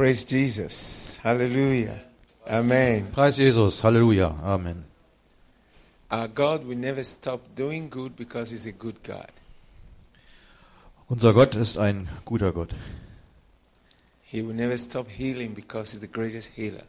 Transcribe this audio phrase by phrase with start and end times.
[0.00, 1.20] Praise Jesus.
[1.22, 2.00] Hallelujah.
[2.48, 3.08] Amen.
[3.12, 4.84] Preis Jesus, Halleluja, Amen.
[6.10, 9.30] Our God will never stop doing good because He's a good God.
[11.10, 12.74] Unser Gott ist ein guter Gott.
[14.22, 16.84] He will never stop healing because He's the greatest healer.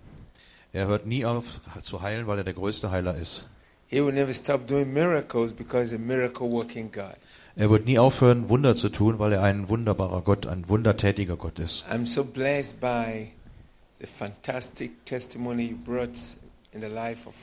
[0.71, 3.45] Er hört nie auf zu heilen, weil er der größte Heiler ist.
[3.87, 7.17] He will never stop doing miracles because He's a miracle working God.
[7.55, 11.59] Er wird nie aufhören, Wunder zu tun, weil er ein wunderbarer Gott, ein wundertätiger Gott
[11.59, 11.85] ist.
[11.91, 13.31] I'm so blessed by
[13.99, 16.17] the fantastic testimony you brought
[16.71, 17.35] in the life of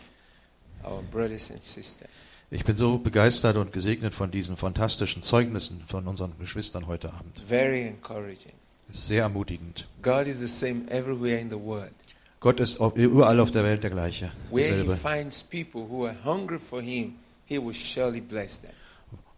[0.84, 2.26] our brothers and sisters.
[2.50, 7.42] Ich bin so begeistert und gesegnet von diesen fantastischen Zeugnissen von unseren Geschwistern heute Abend.
[7.46, 8.54] Very encouraging.
[8.90, 9.86] Sehr ermutigend.
[10.00, 11.92] God is the same everywhere in the world.
[12.40, 14.32] Gott ist überall auf der Welt der gleiche.
[14.50, 18.70] Where He finds people who are hungry for Him, He will surely bless them.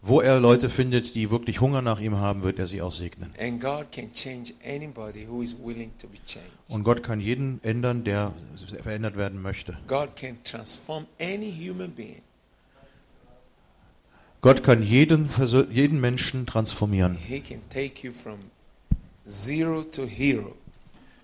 [0.03, 3.31] Wo er Leute findet, die wirklich Hunger nach ihm haben, wird er sie auch segnen.
[6.67, 8.33] Und Gott kann jeden ändern, der
[8.81, 9.77] verändert werden möchte.
[14.41, 15.29] Gott kann jeden,
[15.69, 17.17] jeden Menschen transformieren.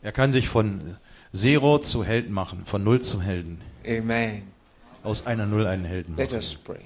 [0.04, 0.98] Er kann sich von
[1.34, 3.60] Zero zu Helden machen, von Null zu Helden.
[3.88, 4.44] Amen.
[5.02, 6.38] Aus einer Null einen Helden Let machen.
[6.38, 6.82] us pray.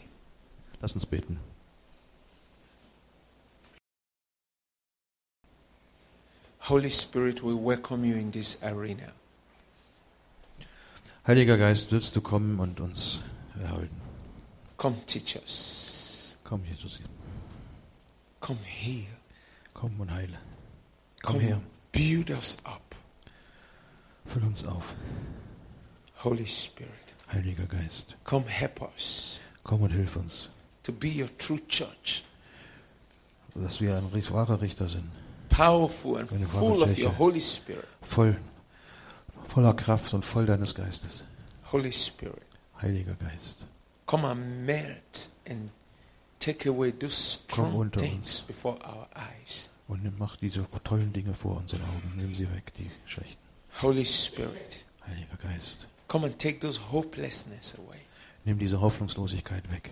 [0.79, 1.37] Lass uns beten.
[6.61, 9.11] Holy Spirit, we welcome you in this arena.
[11.27, 13.21] Heiliger Geist, willst du kommen und uns
[13.61, 13.95] erhalten?
[14.77, 16.37] Come teach us.
[16.43, 16.99] Komm, Jesus.
[18.39, 19.05] Come heal.
[19.73, 20.37] Komm und heile.
[21.21, 21.61] Komm Come her.
[21.91, 22.95] build us up.
[24.27, 24.95] Füll uns auf.
[26.23, 30.49] Holy Spirit, Heiliger Geist, come help us komm und hilf uns,
[30.83, 32.23] to be your true church.
[33.55, 35.09] dass wir ein wahrer Richter sind.
[35.51, 37.87] Powerful and full of your Holy Spirit.
[38.01, 38.35] Voll,
[39.49, 41.23] voller Kraft und voll deines Geistes.
[41.71, 42.41] Holy Spirit,
[42.81, 43.65] Heiliger Geist,
[44.07, 45.69] come and melt and
[46.39, 49.69] take away those strong things before our eyes.
[49.87, 52.13] und nimm, mach diese tollen Dinge vor unseren Augen.
[52.15, 53.41] Nimm sie weg, die schlechten.
[53.81, 57.99] Holy Spirit, Heiliger Geist, come and take those hopelessness away.
[58.45, 59.91] nimm diese Hoffnungslosigkeit weg.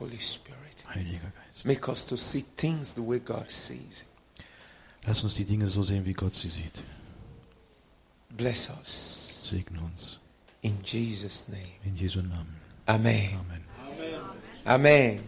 [0.00, 4.04] Holy Spirit, Heiliger Geist, make us to see things the way God sees.
[5.06, 6.82] Lass uns die Dinge so sehen, wie Gott sie sieht.
[8.30, 9.50] Bless us.
[9.50, 10.18] Segne uns.
[10.62, 11.62] In Jesus' name.
[11.84, 12.56] In Jesu Namen.
[12.86, 13.30] Amen.
[13.34, 13.60] Amen.
[14.64, 15.20] Amen.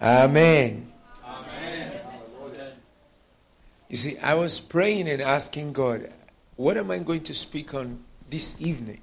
[0.00, 0.92] Amen.
[3.88, 6.08] You see, I was praying and asking God,
[6.56, 7.98] what am I going to speak on
[8.30, 9.00] this evening?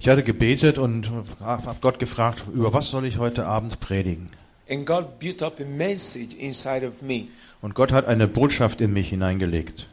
[0.00, 4.30] Ich hatte gebetet und habe Gott gefragt, über was soll ich heute Abend predigen?
[4.70, 7.28] And God built up a message inside of me.
[7.62, 9.88] Und Gott hat eine Botschaft in mich hineingelegt.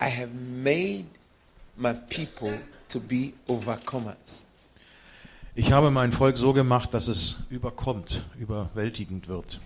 [0.00, 0.30] I have
[0.62, 1.04] made
[1.76, 2.58] my people
[2.88, 4.46] to be overcomers.
[5.56, 9.60] Ich habe mein Volk so gemacht, dass es überkommt, überwältigend wird.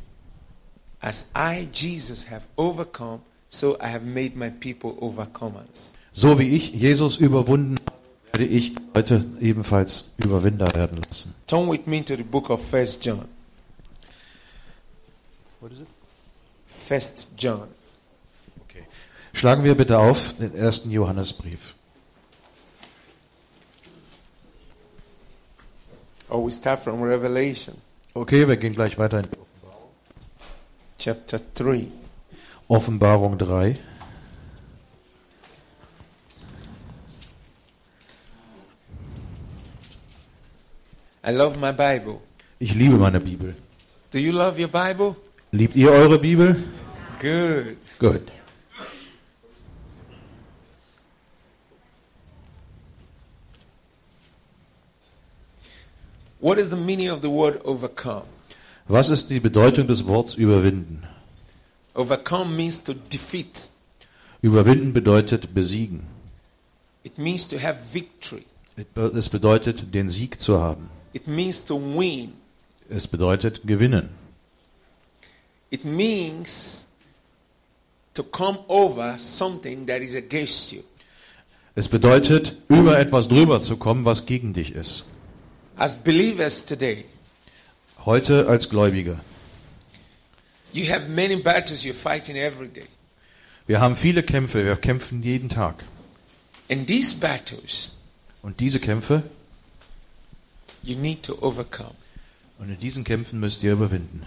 [1.01, 5.95] As I, Jesus, have overcome, so I have made my people overcomers.
[6.13, 7.99] So wie ich Jesus überwunden habe,
[8.33, 11.35] werde ich die Leute ebenfalls Überwinder werden lassen.
[11.47, 13.27] Turn with me to the book of First John.
[16.67, 17.69] First John.
[19.33, 21.75] Schlagen wir bitte auf den ersten Johannesbrief.
[26.29, 27.75] Or we start from Revelation
[28.15, 29.29] Okay, wir gehen gleich weiter in
[30.99, 31.87] chapter 3.
[32.67, 33.77] Offenbarung 3.
[41.25, 42.21] I love my Bible.
[42.59, 43.55] Ich liebe meine Bibel.
[44.11, 45.15] Do you love your Bible?
[45.51, 46.57] Liebt ihr eure Bibel?
[47.21, 47.77] Good.
[47.99, 48.23] Gut.
[56.41, 58.25] What is the meaning of the word overcome?
[58.87, 61.03] Was ist die Bedeutung des Wortes überwinden?
[61.95, 63.71] Overcome means to defeat,
[64.41, 66.05] Überwinden bedeutet besiegen.
[67.03, 68.45] it means to have victory,
[68.95, 70.91] Es bedeutet den Sieg zu haben.
[71.13, 72.33] it means to win,
[72.89, 74.11] Es bedeutet gewinnen.
[75.71, 76.87] It means
[78.15, 80.83] to come over something that is against you.
[81.75, 85.05] Es bedeutet, über etwas drüber zu kommen, was gegen dich ist.
[85.77, 87.05] As believers today,
[88.05, 89.21] Heute als Gläubige.
[90.73, 92.87] you have many battles you're fighting every day.
[93.67, 95.85] Wir haben viele Kämpfe, wir kämpfen jeden Tag.
[96.71, 97.97] And these battles,
[98.43, 99.23] Und diese Kämpfe,
[100.83, 101.95] you need to overcome.
[102.59, 104.23] und in diesen Kämpfen müsst ihr überwinden.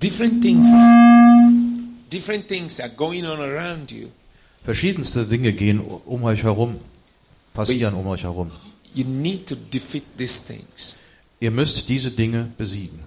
[0.00, 0.66] Different things
[2.10, 4.08] different things are going on around you,
[4.64, 6.76] Verschiedenste Dinge gehen um euch herum,
[7.54, 8.50] passieren um euch herum.
[8.94, 10.98] you need to defeat these things.
[11.40, 12.98] Ihr müsst diese Dinge besiegen.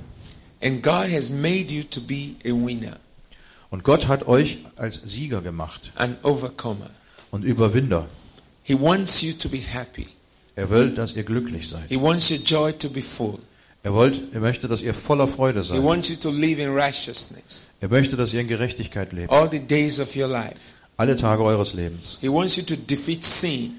[0.62, 2.98] And God has made you to be a winner,
[3.72, 6.90] Und Gott hat euch als Sieger gemacht an overcomer.
[7.32, 8.08] und Überwinder.
[8.64, 10.08] He wants you to be happy.
[10.56, 11.88] Er will, dass ihr glücklich seid.
[11.90, 13.40] He wants your joy to be full.
[13.84, 15.84] Er, wollt, er möchte, dass ihr voller Freude He seid.
[15.84, 19.32] wants you to live in righteousness Er möchte, dass ihr in Gerechtigkeit lebt.
[19.32, 20.56] all the days of your life.
[20.98, 22.18] Alle Tage eures Lebens.
[22.20, 23.72] He wants you to defeat sin.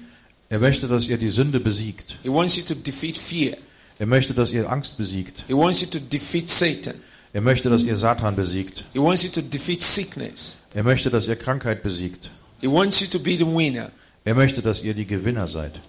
[0.49, 2.17] Er möchte, dass ihr die Sünde besiegt.
[2.23, 3.55] He wants you to defeat fear.
[3.99, 5.43] Er möchte, dass ihr Angst besiegt.
[5.47, 6.95] He wants you to defeat Satan.
[7.33, 8.83] Er möchte, dass ihr Satan besiegt.
[8.93, 10.63] He wants you to defeat sickness.
[10.73, 12.31] Er möchte, dass ihr Krankheit besiegt.
[12.59, 13.91] He wants you to be the winner.
[14.25, 15.79] Er möchte, dass ihr die Gewinner seid.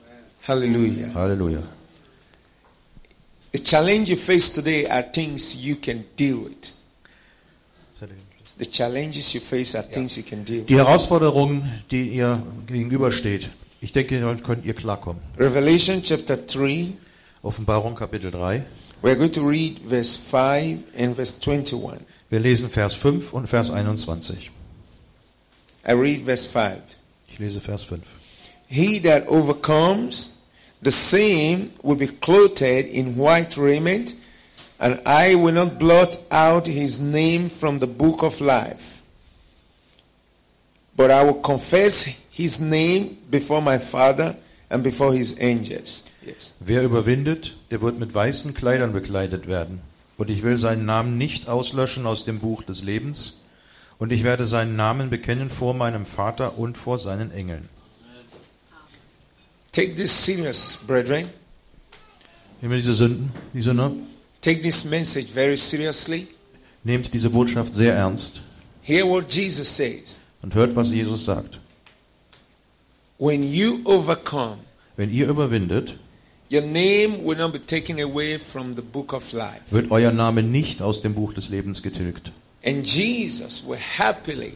[0.47, 1.15] Hallelujah.
[1.15, 1.63] Halleluja.
[3.53, 6.73] The challenge you face today are things you can deal with.
[8.59, 10.69] The challenges you face are things you can deal with.
[10.69, 13.51] Die Herausforderungen, die ihr gegenübersteht,
[13.81, 15.21] ich denke, damit könnt ihr klarkommen.
[15.39, 16.93] Revelation chapter 3,
[17.43, 18.63] Offenbarung Kapitel 3.
[19.03, 22.07] we're going to read verse 5 and verse 21.
[22.31, 24.51] Wir lesen Vers 5 und Vers 21.
[25.87, 26.79] I read verse 5.
[27.29, 28.01] Ich lese Vers 5.
[28.69, 30.42] He that overcomes,
[30.83, 34.15] the same will be clothed in white raiment,
[34.81, 39.03] and I will not blot out his name from the book of life.
[40.97, 44.35] But I will confess his name before my Father
[44.71, 46.05] and before his angels.
[46.27, 46.55] Yes.
[46.61, 49.81] Wer überwindet, der wird mit weißen Kleidern bekleidet werden.
[50.19, 53.41] Und ich will seinen Namen nicht auslöschen aus dem Buch des Lebens.
[53.99, 57.69] Und ich werde seinen Namen bekennen vor meinem Vater und vor seinen Engeln.
[59.73, 61.31] Take this serious, brethren.
[62.61, 63.91] Nehmen wir diese Sünden, die Sünde,
[64.43, 66.27] Take this message very seriously.
[66.85, 68.43] nehmt diese Botschaft sehr ernst
[68.83, 70.21] Hear what Jesus says.
[70.43, 71.59] und hört, was Jesus sagt.
[73.19, 74.59] When you overcome,
[74.97, 75.97] Wenn ihr überwindet,
[76.51, 79.63] your name will not be taken away from the book of life.
[79.71, 82.31] wird euer Name nicht aus dem Buch des Lebens getilgt.
[82.65, 84.55] And Jesus will happily,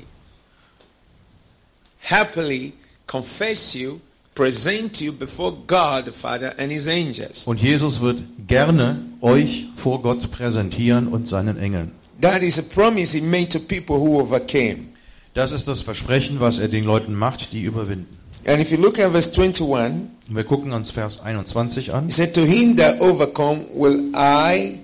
[2.02, 2.72] happily
[3.06, 4.00] confess you,
[4.36, 7.44] present you before God the Father and his angels.
[7.46, 11.90] Und Jesus wird gerne euch vor Gott präsentieren und seinen Engeln.
[12.20, 14.90] That is a promise he made to people who overcame.
[15.34, 18.16] Das ist das Versprechen, was er den Leuten macht, die überwinden.
[18.46, 22.06] And if you look at verse 21, Und wir gucken uns Vers 21 an.
[22.06, 24.78] he said, To him that overcome will I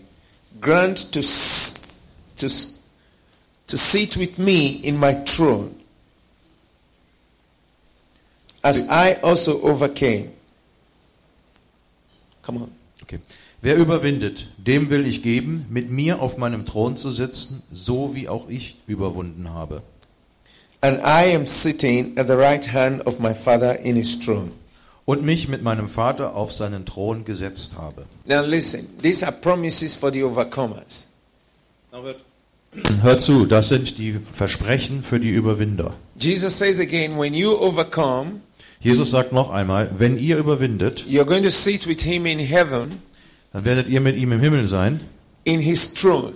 [0.60, 2.48] grant to, to,
[3.68, 5.70] to sit with me in my throne,
[8.62, 10.30] as I also overcame.
[12.42, 12.70] Come on.
[13.02, 13.18] Okay.
[13.60, 18.28] Wer überwindet, dem will ich geben, mit mir auf meinem Thron zu sitzen, so wie
[18.28, 19.82] auch ich überwunden habe.
[20.80, 24.50] And I am sitting at the right hand of my Father in his throne.
[25.04, 28.04] Und mich mit meinem Vater auf seinen Thron gesetzt habe.
[28.24, 31.06] Now listen, these are promises for the overcomers.
[33.02, 35.94] Hört zu, das sind die Versprechen für die Überwinder.
[36.18, 38.40] Jesus says again, when you overcome,
[38.82, 43.00] Jesus sagt noch einmal, wenn ihr überwindet, you're going to sit with him in heaven,
[43.52, 45.00] dann werdet ihr mit ihm im Himmel sein,
[45.44, 46.32] in his throne,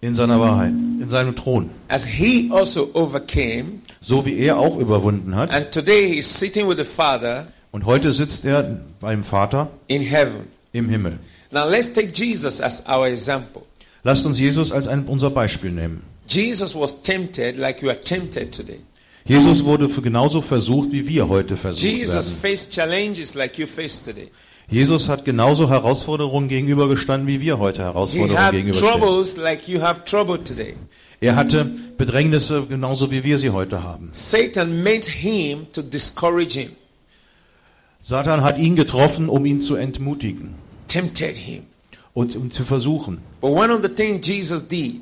[0.00, 1.70] in seiner Wahrheit, in seinem Thron.
[1.88, 3.80] as he also overcame.
[4.00, 5.50] So wie er auch überwunden hat.
[5.54, 10.48] And today he's sitting with the Father Und heute sitzt er beim Vater in heaven.
[10.72, 11.18] im Himmel.
[11.50, 13.62] Now let's take Jesus as our example.
[14.04, 16.02] Lasst uns Jesus als ein, unser Beispiel nehmen.
[16.26, 18.78] Jesus was tempted like you are tempted today.
[19.24, 22.36] Jesus wurde genauso versucht, wie wir heute versucht Jesus werden.
[22.40, 24.28] faced challenges like you face today.
[24.68, 29.42] Jesus hat genauso Herausforderungen gegenübergestanden, wie wir heute He Herausforderungen gegenüberstehen.
[29.42, 30.74] like you have trouble today.
[31.20, 31.66] Er hatte
[31.98, 34.08] Bedrängnisse genauso, wie wir sie heute haben.
[34.12, 36.70] Satan made him to discourage him,
[38.00, 40.54] Satan hat ihn getroffen, um ihn zu entmutigen
[40.88, 41.62] tempted him.
[42.14, 43.18] und um zu versuchen.
[43.40, 45.00] But one of the things Jesus did,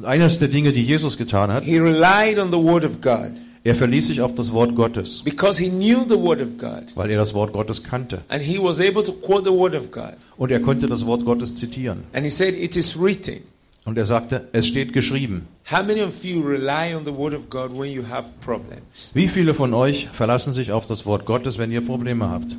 [0.00, 3.32] Und eines der Dinge, die Jesus getan hat, he relied on the Word of God
[3.62, 7.10] er verließ sich auf das Wort Gottes, because he knew the Word of God weil
[7.10, 8.22] er das Wort Gottes kannte.
[8.28, 10.14] and he was able to quote the Word of God.
[10.38, 12.04] Und er konnte das Wort Gottes zitieren.
[12.14, 13.42] And he said, It is written.
[13.84, 15.46] Und er sagte, es steht geschrieben.
[15.70, 19.10] How many of you rely on the Word of God when you have problems?
[19.12, 22.56] Wie viele von euch verlassen sich auf das Wort Gottes, wenn ihr Probleme habt?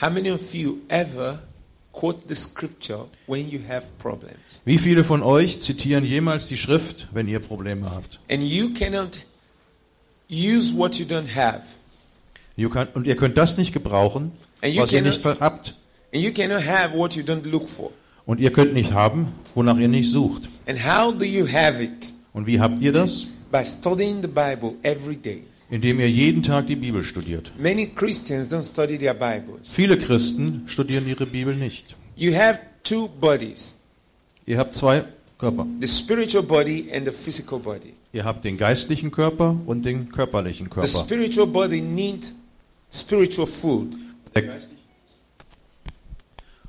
[0.00, 1.40] How many of you ever
[1.98, 4.62] quote the scripture when you have problems?
[4.64, 8.20] Wie viele von euch zitieren jemals die Schrift, wenn ihr Probleme habt?
[8.30, 9.20] And you cannot
[10.30, 11.62] use what you don't have.
[12.56, 15.74] Ihr könnt, und ihr könnt das nicht gebrauchen, was ihr nicht habt.
[16.14, 17.90] And you cannot have what you don't look for.
[18.24, 20.48] Und ihr könnt nicht haben, wonach ihr nicht sucht.
[20.66, 22.12] And how do you have it?
[22.32, 23.26] Und wie habt ihr das?
[23.50, 25.42] by studying the Bible every day.
[25.68, 27.50] Indem ihr jeden Tag die Bibel studiert.
[27.58, 29.70] Many Christians don't study their Bibles.
[29.72, 31.96] Viele Christen studieren ihre Bibel nicht.
[32.16, 33.74] You have two bodies
[34.46, 35.04] Ihr habt zwei
[35.38, 35.66] Körper.
[35.80, 37.94] the spiritual body and the physical body.
[38.12, 40.88] Ihr habt den geistlichen Körper und den körperlichen The Körper.
[40.88, 42.34] spiritual body needs
[42.92, 43.88] spiritual food.
[44.34, 44.44] Der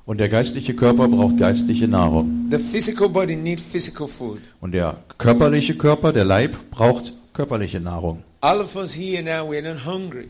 [0.07, 2.47] und der geistliche Körper braucht geistliche Nahrung.
[2.49, 4.39] The physical body needs physical food.
[4.61, 8.23] Und der körperliche Körper, der Leib, braucht körperliche Nahrung.
[8.39, 10.29] All of us here now, we're not hungry.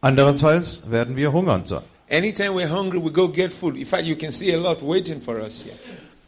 [0.00, 1.82] Andererseits werden wir hungern sein.
[2.10, 3.76] Anytime we're hungry, we go get food.
[3.76, 5.74] In fact, you can see a lot waiting for us here.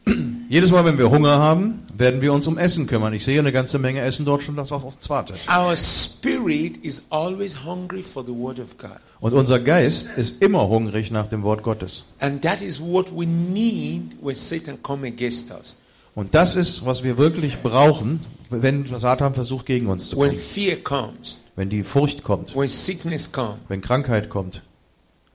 [0.48, 3.12] Jedes Mal, wenn wir Hunger haben, werden wir uns um Essen kümmern.
[3.14, 5.38] Ich sehe eine ganze Menge Essen dort schon, das auf uns wartet.
[5.48, 8.98] Our spirit is always hungry for the Word of God.
[9.20, 12.04] Und unser Geist ist immer hungrig nach dem Wort Gottes.
[12.20, 15.76] And that is what we need when Satan come against us.
[16.14, 20.38] Und das ist, was wir wirklich brauchen, wenn Satan versucht, gegen uns zu When kommen.
[20.38, 24.62] fear comes, Wenn die Furcht kommt, when sickness comes, wenn Krankheit kommt,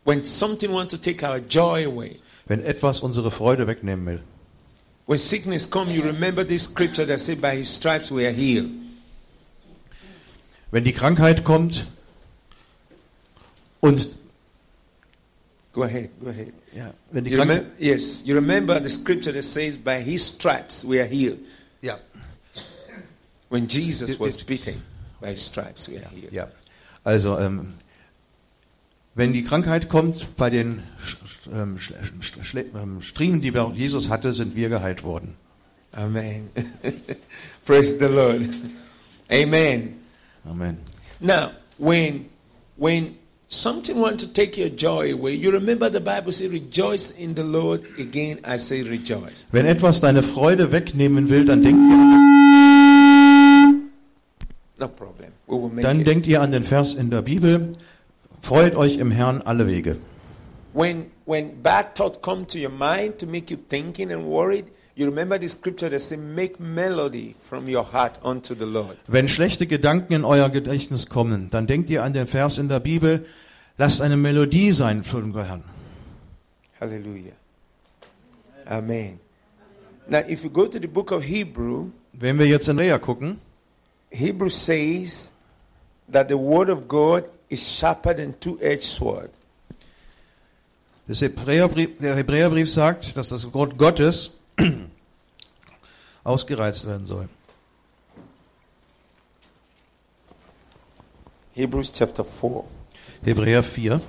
[0.05, 2.19] when something wants to take our joy away.
[2.47, 4.21] wenn etwas unsere Freude wegnehmen will.
[5.07, 8.69] When sickness comes, you remember this scripture that said, By his stripes we are healed.
[10.71, 11.85] Wenn die Krankheit kommt
[13.81, 14.17] und
[15.73, 16.51] Go ahead, go ahead.
[16.75, 20.83] ja, wenn die You remember, yes, you remember the scripture that says, By his stripes
[20.85, 21.39] we are healed.
[23.51, 24.81] When Jesus was beaten,
[25.19, 26.31] by stripes we are healed.
[26.31, 26.47] ja.
[27.03, 27.73] Also ähm,
[29.13, 30.83] wenn die Krankheit kommt, bei den
[31.53, 31.77] ähm,
[32.73, 35.35] ähm, Striemen, die Jesus hatte, sind wir geheilt worden.
[35.91, 36.49] Amen.
[37.65, 38.47] Praise the Lord.
[39.29, 39.95] Amen.
[40.45, 40.77] Amen.
[41.19, 42.27] Now, when
[42.77, 43.15] when
[43.49, 47.43] something wants to take your joy away, you remember the Bible says, "Rejoice in the
[47.43, 49.45] Lord." Again, I say, rejoice.
[49.51, 52.21] Wenn etwas deine Freude wegnehmen will, dann denkt ihr,
[55.81, 57.73] dann denkt ihr an den Vers in der Bibel,
[58.41, 59.97] freut euch im Herrn alle Wege.
[60.73, 65.05] When when bad thoughts come to your mind to make you thinking and worried, you
[65.05, 69.67] remember the scripture that says, "Make melody from your heart unto the Lord." Wenn schlechte
[69.67, 73.25] Gedanken in euer Gedächtnis kommen, dann denkt ihr an den Vers in der Bibel,
[73.77, 75.65] lasst eine Melodie sein für den Herrn.
[76.79, 77.33] Hallelujah.
[78.65, 79.19] Amen.
[80.07, 83.39] Now, if you go to the book of Hebrew, Wenn wir jetzt in Rea gucken,
[84.11, 85.31] Hebrew says
[86.09, 89.31] that the word of God is sharper than two-edged sword.
[91.07, 94.37] das Hebräerbrief, der Hebräerbrief sagt, dass das Wort Gottes
[96.23, 97.27] ausgereizt werden soll.
[101.53, 102.63] Hebrews chapter 4,
[103.23, 103.99] Hebräer 4,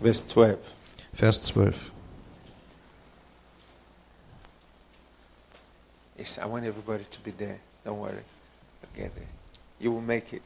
[0.00, 0.58] verse 12.
[1.12, 1.92] Vers 12.
[6.16, 7.60] Yes, I want everybody to be there.
[7.84, 8.22] Don't worry.
[9.78, 10.42] You will make it.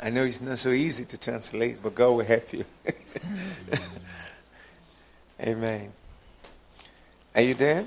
[0.00, 2.64] I know it's not so easy to translate, but God will help you.
[5.40, 5.92] Amen.
[7.34, 7.86] Are you there?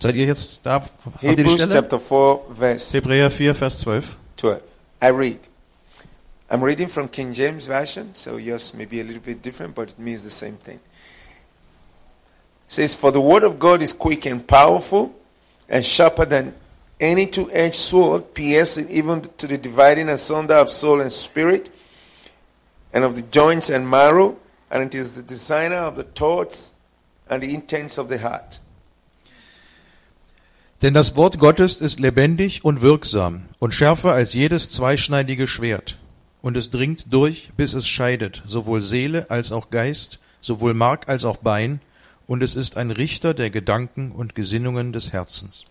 [0.00, 0.80] Seid ihr jetzt da?
[0.80, 1.72] Habt ihr die Hebrews Stelle?
[1.72, 4.16] chapter 4, verse Hebräer 4, Vers 12.
[4.36, 4.62] 12.
[5.02, 5.38] I read.
[6.50, 9.90] I'm reading from King James Version, so yours may be a little bit different, but
[9.90, 10.80] it means the same thing.
[12.66, 15.14] It says, For the word of God is quick and powerful,
[15.68, 16.54] and sharper than
[17.00, 21.70] any two edged sword, piercing even to the dividing asunder of soul and spirit,
[22.92, 24.36] and of the joints and marrow,
[24.70, 26.74] and it is the designer of the thoughts
[27.28, 28.60] and the intents of the heart.
[30.82, 35.98] Denn das Wort Gottes ist lebendig und wirksam und schärfer als jedes zweischneidige Schwert.
[36.40, 41.26] Und es dringt durch, bis es scheidet, sowohl Seele als auch Geist, sowohl Mark als
[41.26, 41.80] auch Bein,
[42.26, 45.64] und es ist ein Richter der Gedanken und Gesinnungen des Herzens.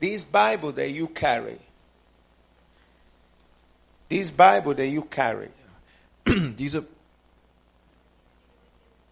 [0.00, 1.58] This Bible that you carry,
[4.08, 5.48] this Bible that you carry,
[6.58, 6.84] Diese,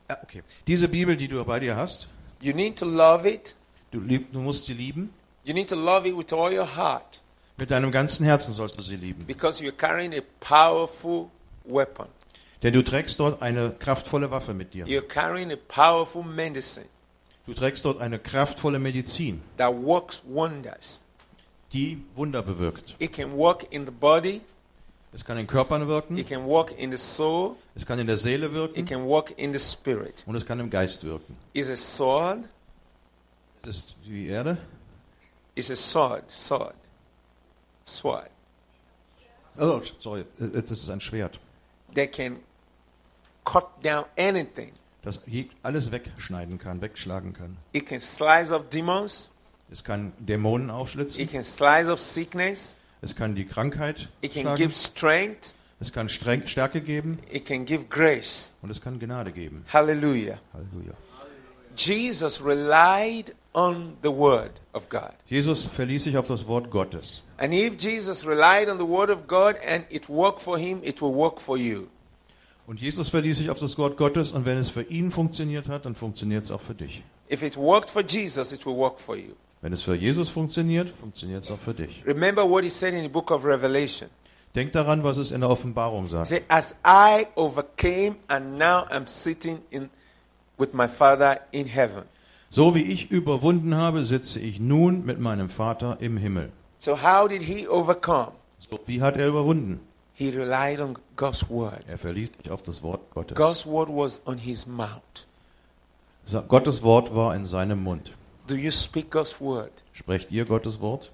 [0.09, 0.43] ja, okay.
[0.67, 2.09] Diese Bibel, die du bei dir hast,
[2.41, 3.55] you need to love it.
[3.91, 5.13] du, lieb, du musst sie lieben.
[5.45, 7.21] You need to love it with all your heart
[7.57, 9.25] Mit deinem ganzen Herzen sollst du sie lieben.
[9.27, 11.31] because you're carrying a powerful
[11.65, 12.07] weapon.
[12.63, 14.85] Denn du trägst dort eine kraftvolle Waffe mit dir.
[14.87, 16.87] You're carrying a powerful medicine
[17.49, 21.01] Du trägst dort eine kraftvolle Medizin, that works wonders.
[21.73, 22.95] die Wunder bewirkt.
[22.99, 24.43] It can work in the body,
[25.15, 28.19] Es kann in Körpern wirken, it can work in the soul, es kann in der
[28.19, 30.23] Seele it wirken can work in the spirit.
[30.27, 31.35] und es kann im Geist wirken.
[31.55, 32.41] It's a sword,
[33.63, 34.59] Es ist die Erde.
[35.55, 36.75] it's a sword, sword,
[37.85, 38.29] sword
[39.59, 41.41] Oh, sorry, das ist ein Schwert,
[41.95, 42.41] that can
[43.45, 44.73] cut down anything.
[45.09, 45.21] Das
[45.63, 47.57] alles wegschneiden kann, wegschlagen kann.
[47.73, 49.29] It can slice off demons,
[49.71, 54.43] Es kann Dämonen aufschlitzen, it can slice off sickness, Es kann die Krankheit it can
[54.43, 54.57] schlagen.
[54.57, 58.51] give strength, Es kann Streng Stärke geben it can give grace.
[58.63, 59.65] und es kann Gnade geben.
[59.73, 60.39] Hallelujah.
[60.53, 60.95] Halleluja.
[61.77, 65.15] Jesus relied on the word of God.
[65.27, 67.23] Jesus verließ sich auf das Wort Gottes.
[67.39, 71.01] And if Jesus relied on the word of God and it worked for him, it
[71.01, 71.87] will work for you.
[72.69, 75.87] Und Jesus verließ sich auf das Wort Gottes und wenn es für ihn funktioniert hat,
[75.87, 77.03] dann funktioniert es auch für dich.
[77.33, 79.33] If it worked for Jesus, it will work for you.
[79.63, 82.05] Wenn es für Jesus funktioniert, funktioniert es auch für dich.
[82.05, 84.11] Remember what he said in the book of Revelation.
[84.55, 86.29] Denk daran, was es in der Offenbarung sagt.
[86.29, 89.89] said, As I overcame and now I'm sitting in
[90.59, 92.03] with my Father in heaven.
[92.51, 96.53] So wie ich überwunden habe, sitze ich nun mit meinem Vater im Himmel.
[96.81, 98.33] So how did he overcome?
[98.59, 99.81] So, wie hat er überwunden?
[100.19, 101.85] He relied on God's word.
[101.87, 103.37] Er verließ sich auf das Wort Gottes.
[103.37, 105.29] God's word was on his mouth.
[106.49, 108.11] Gottes Wort war in seinem Mund.
[108.49, 109.71] Do you speak God's word?
[109.93, 111.13] Sprecht ihr Gottes Wort?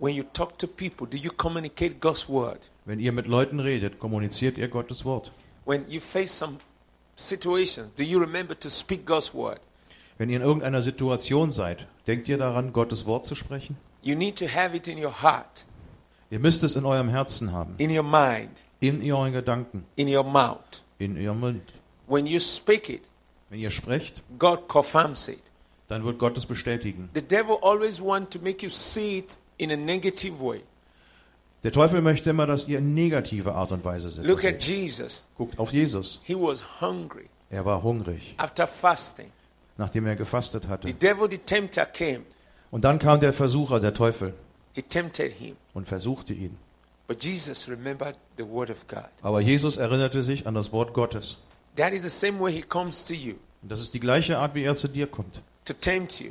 [0.00, 2.58] When you talk to people, do you communicate God's word?
[2.86, 5.30] Wenn ihr mit Leuten redet, kommuniziert ihr Gottes Wort.
[5.64, 6.58] When you face some
[7.14, 9.60] situations, do you remember to speak God's word?
[10.16, 13.76] Wenn ihr in irgendeiner Situation seid, denkt ihr daran, Gottes Wort zu sprechen?
[14.02, 15.64] You need to have it in your heart,
[16.30, 20.24] Ihr müsst es in eurem Herzen haben, in your mind, in euren Gedanken, in your
[20.24, 20.82] mouth.
[20.98, 21.62] in eurem Mund.
[22.06, 23.02] When you speak it,
[23.50, 25.40] Wenn ihr sprecht, God confirms it.
[25.88, 27.08] dann wird Gott es bestätigen.
[27.14, 30.60] The devil always wants to make you see it in a negative way.
[31.64, 34.24] Der Teufel möchte immer, dass ihr in negative Art und Weise seid.
[34.26, 35.24] Look at Jesus.
[35.36, 36.20] Guckt auf Jesus.
[36.24, 39.32] He was hungry Er war hungrig, after fasting.
[39.78, 40.94] nachdem er gefastet The hatte.
[40.94, 42.20] devil, the tempter, came.
[42.70, 44.34] Und dann kam der Versucher, der Teufel,
[44.78, 45.56] He tempted him.
[45.74, 46.56] und versuchte ihn.
[47.08, 49.08] But Jesus remembered the word of God.
[49.22, 51.38] Aber Jesus erinnerte sich an das Wort Gottes.
[51.74, 54.54] That is the same way he comes to you Und das ist die gleiche Art,
[54.54, 56.30] wie er zu dir kommt, to tempt you.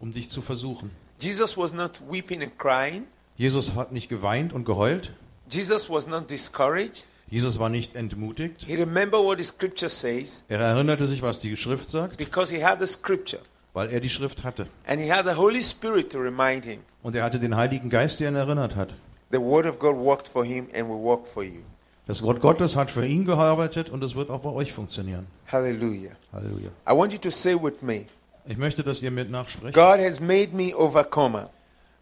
[0.00, 0.90] um dich zu versuchen.
[1.20, 3.04] Jesus was not weeping and crying.
[3.36, 5.12] Jesus hat nicht geweint und geheult.
[5.48, 7.04] Jesus was not discouraged.
[7.28, 8.64] Jesus war nicht entmutigt.
[8.64, 12.64] He remembered what the scripture says Er erinnerte sich, was die Schrift sagt, because he
[12.64, 13.40] had the scripture
[13.74, 14.66] weil er die Schrift hatte.
[14.86, 16.80] and he had the Holy Spirit to remind him.
[17.02, 18.94] Und er hatte den Heiligen Geist, der ihn erinnert hat.
[19.30, 21.60] The word of God worked for him and will work for you.
[22.06, 25.26] Das Wort Gottes hat für ihn gearbeitet und es wird auch bei euch funktionieren.
[25.50, 26.12] Hallelujah.
[26.32, 26.70] Halleluja.
[26.88, 28.06] I want you to say with me
[28.46, 29.74] Ich möchte, dass ihr mit nachsprecht.
[29.74, 31.50] God has made me overcomer.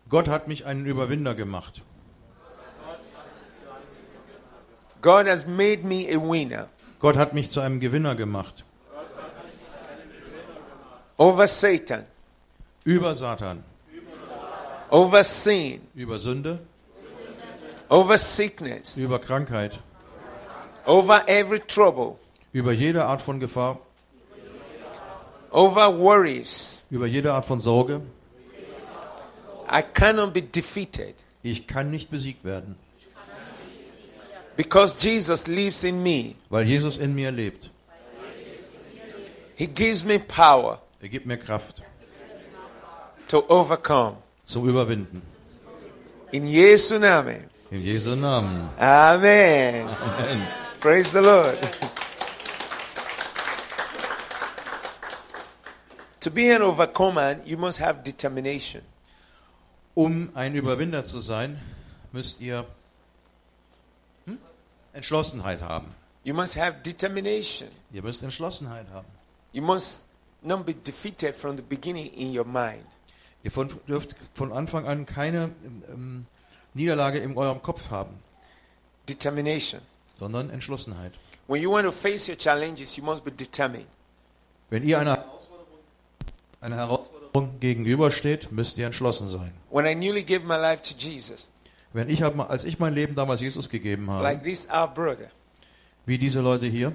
[0.09, 1.83] Gott hat mich einen Überwinder gemacht.
[5.01, 6.69] God has made me a winner
[7.01, 8.65] Gott hat mich zu einem Gewinner gemacht.
[11.23, 12.05] Over Satan,
[12.85, 13.63] Über Satan,
[14.91, 16.59] over sin, über Sünde,
[17.89, 19.79] over sickness, über Krankheit,
[20.85, 22.17] over every trouble,
[22.53, 23.79] über jede Art von Gefahr,
[25.53, 26.83] over worries.
[26.91, 28.01] über jede Art von Sorge.
[29.71, 31.15] I cannot be defeated.
[31.45, 32.75] Ich kann nicht besiegt werden,
[34.57, 36.35] because Jesus lives in me.
[36.51, 37.71] weil Jesus in mir lebt.
[39.55, 41.83] He gives me power Er gibt mir Kraft
[43.27, 44.19] to overcome.
[44.47, 45.21] zum Überwinden.
[46.31, 47.51] In Jesu Namen.
[47.73, 48.69] In Jesu Namen.
[48.79, 49.89] Amen.
[49.89, 50.47] Amen.
[50.79, 51.59] Praise the Lord.
[56.21, 58.83] to be an overcomer, you must have determination.
[59.97, 61.61] Um ein Überwinder zu sein,
[62.13, 62.65] müsst ihr
[64.27, 64.39] hm?
[64.93, 65.93] Entschlossenheit haben.
[66.23, 67.71] You must have determination.
[67.93, 69.09] Ihr müsst Entschlossenheit haben.
[69.53, 70.07] You must
[70.45, 72.85] not be defeated from the beginning in your mind.
[73.45, 73.51] Ihr
[73.89, 75.51] dürft von Anfang an keine
[75.91, 76.27] ähm,
[76.75, 78.15] Niederlage in eurem Kopf haben,
[79.09, 79.81] Determination.
[80.19, 81.13] sondern Entschlossenheit.
[81.49, 83.87] When you want to face your challenges, you must be determined.
[84.71, 85.79] Wenn ihr einer Herausforderung,
[86.61, 89.53] einer Herausforderung gegenübersteht, müsst ihr entschlossen sein.
[89.71, 91.49] When I newly gave my life to Jesus,
[91.93, 95.31] Wenn ich hab, als ich mein Leben damals Jesus gegeben habe, like this our brother,
[96.07, 96.93] wie diese Leute hier,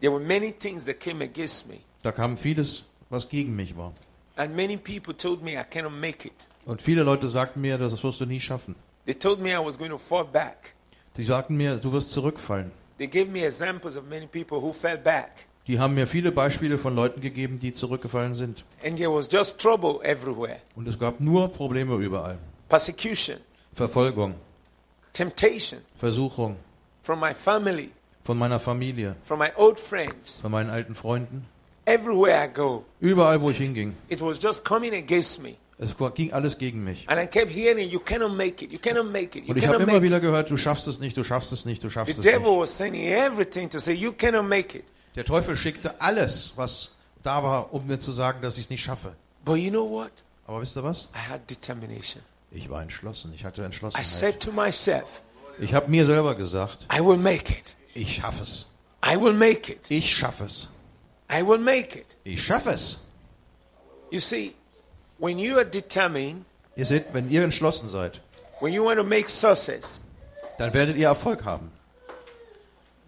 [0.00, 1.80] there were many things that came against me.
[2.02, 3.92] Da kam vieles, was gegen mich war.
[4.36, 6.48] And many people told me I cannot make it.
[6.64, 8.76] Und viele Leute sagten mir, das wirst du nie schaffen.
[9.06, 10.74] They told me I was going to fall back.
[11.16, 12.70] Die sagten mir, du wirst zurückfallen.
[12.98, 15.30] They gave me examples of many people who fell back.
[15.66, 18.64] Die haben mir viele Beispiele von Leuten gegeben, die zurückgefallen sind.
[18.84, 22.38] And there was just trouble everywhere Und es gab nur Probleme überall.
[22.68, 23.38] persecution,
[23.74, 24.34] Verfolgung,
[25.96, 26.56] Versuchung
[27.02, 27.90] from my family,
[28.24, 30.40] von meiner Familie, from my old friends.
[30.40, 31.46] von meinen alten Freunden.
[31.88, 33.96] Everywhere I go, Überall, wo ich hinging.
[34.08, 35.56] it was just coming against me.
[35.78, 37.08] Es ging alles gegen mich.
[37.08, 39.64] And I kept hearing, You cannot make it, you cannot make it, you Und ich
[39.66, 40.02] habe cannot immer make it.
[40.02, 42.40] wieder gehört, du schaffst es nicht, du schaffst es nicht, du The schaffst es devil
[42.50, 42.60] nicht.
[42.60, 44.84] was sending everything to say, You cannot make it.
[45.14, 46.90] Der Teufel schickte alles, was
[47.22, 49.14] da war, um mir zu sagen, dass ich es nicht schaffe.
[49.44, 50.10] But you know what?
[50.46, 51.08] Aber wisst ihr was?
[51.14, 52.22] I had determination.
[52.50, 53.32] Ich war entschlossen.
[53.34, 54.06] Ich hatte I Entschlossenheit.
[54.06, 55.22] said to myself,
[55.60, 57.76] Ich habe mir selber gesagt, I will make it.
[57.94, 58.66] ich schaffe es.
[59.06, 59.80] I will make it.
[59.90, 60.68] Ich schaffe es.
[61.30, 62.16] I will make it.
[62.24, 62.98] Ich schaffe es.
[64.10, 64.54] You see,
[65.18, 66.44] when you are determined,
[66.76, 68.20] Ihr seht, wenn ihr entschlossen seid,
[68.60, 70.00] when you want to make success,
[70.58, 71.70] dann werdet ihr Erfolg haben.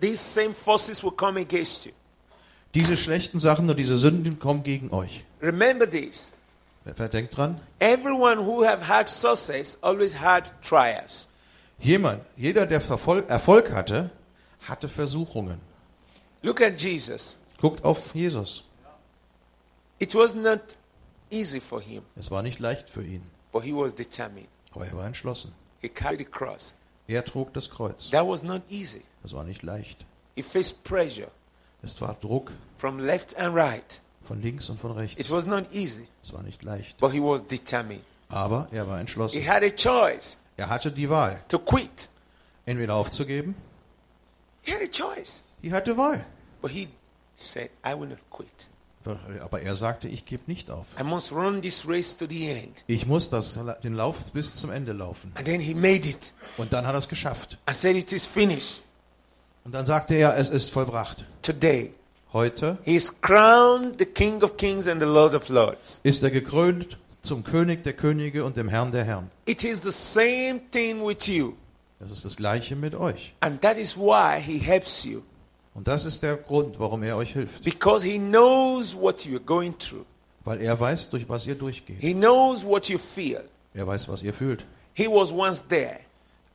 [0.00, 1.92] these same forces will come against you.
[2.74, 5.24] Diese schlechten Sachen und diese Sünden kommen gegen euch.
[5.42, 6.30] Remember this.
[7.12, 7.60] Denkt dran?
[7.78, 11.26] Everyone who have had success always had trials.
[11.78, 14.10] Jemand, jeder, der Erfolg, Erfolg hatte,
[14.60, 15.60] hatte Versuchungen.
[16.42, 17.36] Look at Jesus.
[17.60, 18.64] Guckt auf Jesus.
[19.98, 20.78] It was not
[21.30, 24.48] easy for him, Es war nicht leicht für ihn, but he was determined.
[24.72, 25.52] aber er war entschlossen.
[25.80, 26.74] He carried the cross.
[27.06, 28.10] Er trug das Kreuz.
[28.10, 29.02] That was not easy.
[29.22, 30.04] Das war nicht leicht.
[30.36, 31.30] He faced pressure
[31.82, 34.00] Es war Druck from left and right.
[34.24, 35.30] von links und von It rechts.
[35.30, 36.98] was not easy, Es war nicht leicht.
[36.98, 38.02] but he was determined.
[38.28, 39.46] Aber er war He entschlossen.
[39.46, 42.08] had a choice Er hatte die Wahl, to quit.
[42.64, 43.54] entweder aufzugeben.
[44.62, 46.24] He had a choice, Die hatte Wahl.
[46.62, 46.88] but he
[47.40, 48.68] said, I will not quit.
[49.40, 50.84] Aber er sagte, ich gebe nicht auf.
[50.98, 52.84] I must run this race to the end.
[52.86, 55.32] Ich muss das, den Lauf bis zum Ende laufen.
[55.36, 57.58] And then he made it Und dann hat er es geschafft.
[57.66, 58.82] and said, It is finished.
[59.64, 61.24] Und dann sagte er, es ist vollbracht.
[61.42, 61.92] Today,
[62.32, 66.00] Heute he is crowned the King of Kings and the Lord of Lords.
[66.02, 69.30] ist er gekrönt zum König der Könige und dem Herrn der Herren.
[69.46, 71.54] It is the same thing with you.
[71.98, 73.34] Das ist das Gleiche mit euch.
[73.40, 75.22] And that is why he helps you.
[75.80, 77.64] Und das ist der Grund, warum er euch hilft.
[77.64, 80.04] Because he knows what you are going through.
[80.44, 81.96] Weil er weiß, durch was ihr durchgeht.
[82.00, 83.40] He knows what you feel.
[83.72, 84.66] Er weiß, was ihr fühlt.
[84.92, 86.00] He was once there.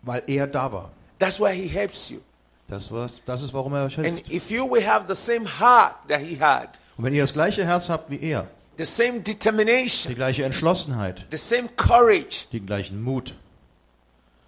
[0.04, 0.92] Weil er da war.
[1.18, 2.20] That's why he helps you.
[2.68, 4.32] Das, war, das ist, warum er euch And hilft.
[4.32, 7.66] if you will have the same heart that he had, Und wenn ihr das gleiche
[7.66, 13.02] Herz habt wie er, the same die determination, gleiche Entschlossenheit, the same courage, den gleichen
[13.02, 13.34] Mut,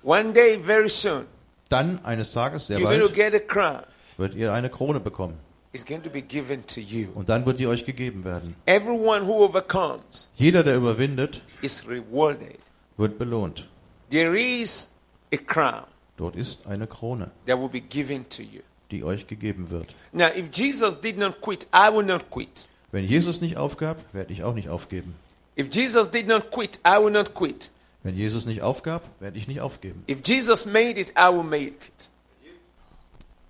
[0.04, 1.26] one day, very soon,
[1.70, 3.82] dann eines Tages, sehr you're going to bald, get a crown.
[4.18, 5.38] Wird ihr eine Krone bekommen.
[7.14, 8.56] Und dann wird die euch gegeben werden.
[8.66, 11.42] Everyone who overcomes Jeder, der überwindet,
[12.98, 13.68] wird belohnt.
[14.10, 14.90] There is
[15.34, 15.84] a crown
[16.18, 17.32] Dort ist eine Krone,
[18.92, 19.94] die euch gegeben wird.
[20.12, 22.68] Now, if Jesus did not quit, I will not quit.
[22.92, 25.14] Wenn Jesus nicht aufgab, werde ich auch nicht aufgeben.
[25.56, 27.70] If Jesus did not quit, I will not quit.
[28.02, 30.04] Wenn Jesus nicht aufgab, werde ich nicht aufgeben.
[30.10, 32.10] If Jesus made it, I will make it.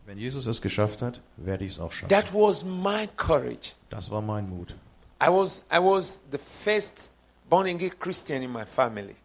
[0.07, 2.07] Wenn Jesus es geschafft hat, werde ich es auch schaffen.
[2.07, 3.73] That was my courage.
[3.89, 4.73] Das war mein Mut.
[5.21, 7.11] I was, I was the first
[7.49, 9.15] born again Christian in my family.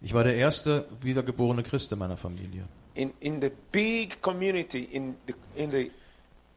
[0.00, 2.62] Ich war der erste wiedergeborene Christ in meiner Familie.
[2.94, 5.90] In, in the big community, in the, in the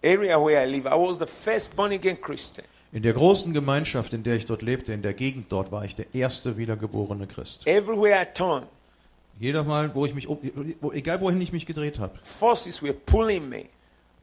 [0.03, 2.67] area where I live, I was the first born again Christian.
[2.91, 5.95] In der großen Gemeinschaft, in der ich dort lebte, in der Gegend dort, war ich
[5.95, 7.65] der erste wiedergeborene Christ.
[7.65, 8.67] Everywhere I turned,
[9.39, 13.49] Jeder Mal, wo ich mich, wo, egal wohin ich mich gedreht habe, forces were pulling
[13.49, 13.65] me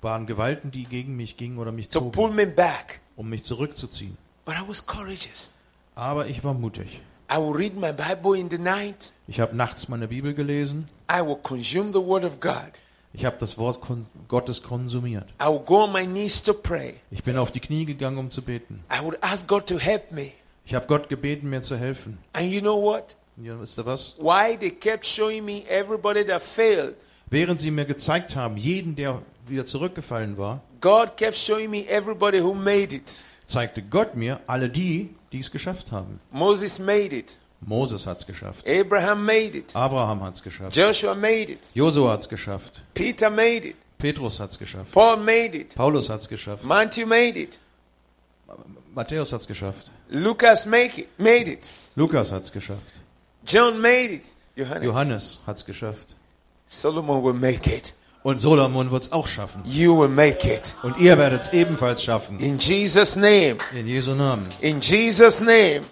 [0.03, 3.01] waren Gewalten, die gegen mich gingen oder mich to pull zogen, me back.
[3.16, 4.16] um mich zurückzuziehen.
[4.44, 5.53] But I was courageous.
[5.94, 7.01] Aber ich war mutig.
[7.31, 9.12] I would read my Bible in the night.
[9.29, 10.88] Ich habe nachts meine Bibel gelesen.
[11.11, 12.73] I will consume the Word of God.
[13.12, 15.29] Ich habe das Wort kon Gottes konsumiert.
[15.40, 16.94] I will go on my knees to pray.
[17.11, 18.83] Ich bin auf die Knie gegangen, um zu beten.
[18.90, 20.33] I would ask God to help me.
[20.64, 22.18] Ich habe Gott gebeten, mir zu helfen.
[22.33, 23.16] And you know what?
[23.40, 24.14] Und ja, wisst ihr was?
[24.18, 26.94] Why they kept showing me everybody that failed.
[27.31, 32.42] Während sie mir gezeigt haben, jeden, der wieder zurückgefallen war, God kept showing me everybody
[32.42, 33.22] who made it.
[33.46, 36.20] zeigte Gott mir alle die, die es geschafft haben.
[36.31, 37.38] Moses made it.
[37.62, 38.68] Moses hat es geschafft.
[38.68, 39.74] Abraham made it.
[39.74, 40.76] Abraham hat es geschafft.
[40.76, 41.70] Joshua made it.
[41.72, 42.85] Josua hat es geschafft.
[42.92, 43.76] Peter made it.
[43.96, 44.92] Petrus hat es geschafft.
[44.92, 45.74] Paul made it.
[45.74, 46.62] Paulus hat es geschafft.
[46.62, 47.59] Matthew made it.
[48.94, 49.90] Matthäus hat es geschafft.
[50.11, 51.70] It, made it.
[51.96, 52.99] Lukas hat es geschafft.
[53.46, 54.35] John made it.
[54.57, 54.85] Johannes.
[54.85, 56.16] Johannes hat es geschafft.
[56.68, 57.94] Solomon will make it.
[58.22, 59.62] Und Solomon wird es auch schaffen.
[59.64, 60.74] You will make it.
[60.83, 62.38] Und ihr werdet es ebenfalls schaffen.
[62.38, 63.57] In Jesus' name.
[63.74, 64.46] In Jesu Namen.
[64.61, 65.83] In Jesus' name.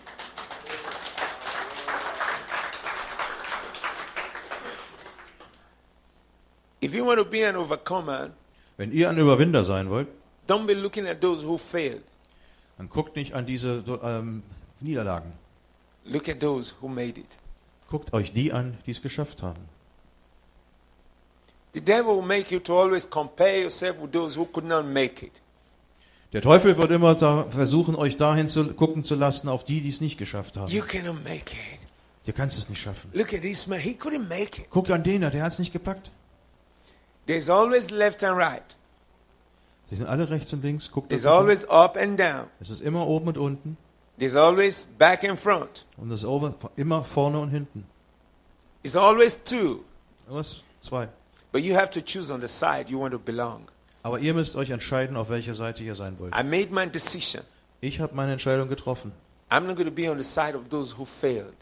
[6.81, 8.31] If you want to be an overcomer,
[8.77, 10.09] Wenn ihr ein Überwinder sein wollt,
[10.47, 12.03] don't be looking at those who failed.
[12.77, 14.43] dann guckt nicht an diese ähm,
[14.81, 15.33] Niederlagen.
[16.05, 17.39] Look at those who made it.
[17.89, 19.69] Guckt euch die an, die es geschafft haben.
[21.75, 25.25] The devil will make you to always compare yourself with those who could not make
[25.25, 25.43] it.
[26.33, 27.17] Der Teufel wird immer
[27.51, 30.71] versuchen, euch dahin zu gucken zu lassen, auf die, die es nicht geschafft haben.
[30.71, 31.79] You cannot make it.
[32.27, 33.11] Ihr kannst es nicht schaffen.
[33.15, 33.79] Look at this man.
[33.79, 34.71] He couldn't make it.
[34.71, 36.11] Guckt an den, der hat es nicht gepackt.
[37.27, 38.77] There's always left and right.
[39.91, 40.91] Die sind alle rechts und links.
[40.91, 42.45] Guckt There's always up and down.
[42.61, 43.79] Es ist immer oben und unten
[44.19, 45.85] There's always back and front.
[45.97, 47.85] und es ist over- immer vorne und hinten.
[48.83, 49.85] It's always two.
[50.29, 50.63] Was?
[50.81, 51.09] Zwei.
[51.53, 53.69] But you have to choose on the side you want to belong.
[54.03, 56.35] Aber ihr müsst euch entscheiden, auf welcher Seite ihr sein wollt.
[56.35, 57.43] I made my decision.
[57.81, 59.13] Ich habe meine Entscheidung getroffen.
[59.51, 61.55] I'm not going to be on the side of those who failed.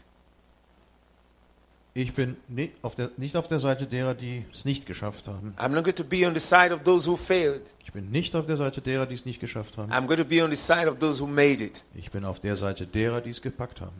[1.99, 5.55] Ich bin ni- auf der, nicht auf der Seite derer, die es nicht geschafft haben.
[5.57, 7.63] I'm not going to be on the side of those who failed.
[7.83, 9.91] Ich bin nicht auf der Seite derer, die es nicht geschafft haben.
[9.91, 11.83] I'm going to be on the side of those who made it.
[11.95, 13.95] Ich bin auf der Seite derer, die es gepackt haben.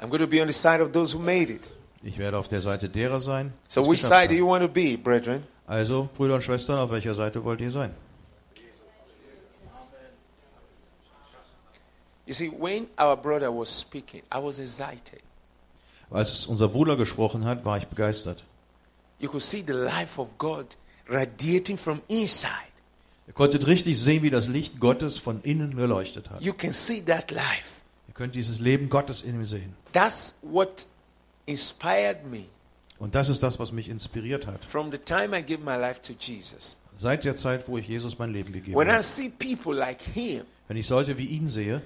[0.00, 1.70] I'm going to be on the side of those who made it.
[2.02, 3.52] Ich werde auf der Seite derer sein.
[3.68, 4.36] So which side do haben.
[4.38, 5.44] you want to be, brethren?
[5.68, 7.94] Also, Brüder und Schwestern, auf welcher Seite wollt ihr sein?
[12.26, 15.22] You see, when our brother was speaking, I was excited.
[16.10, 18.44] Als unser Bruder gesprochen hat, war ich begeistert.
[19.18, 20.76] You could see the life of God
[21.08, 22.52] radiating from inside.
[23.26, 26.40] Ihr konntet richtig sehen, wie das Licht Gottes von innen geleuchtet hat.
[26.40, 27.80] You can see that life.
[28.06, 29.74] Ihr könnt dieses Leben Gottes in ihm sehen.
[29.92, 30.86] That's what
[31.46, 32.44] inspired me
[32.98, 34.64] Und das ist das, was mich inspiriert hat.
[34.64, 36.76] from the time I gave my life to Jesus.
[36.96, 39.02] Seit der Zeit, wo ich Jesus mein Leben gegeben When I habe.
[39.02, 41.82] see people like him Wenn ich solche wie ihn sehe,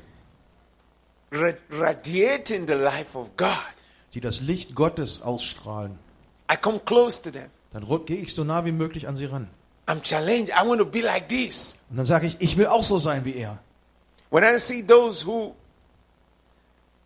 [1.32, 3.48] ra- radiating the life of God,
[4.14, 5.98] die das Licht Gottes ausstrahlen,
[6.51, 7.48] I come close to them.
[7.72, 9.48] dann gehe ich so nah wie möglich an sie ran.
[9.87, 10.51] I'm challenged.
[10.51, 11.77] I want to be like this.
[11.90, 13.59] Und dann sage ich, ich will auch so sein wie er.
[14.31, 15.55] When I see those who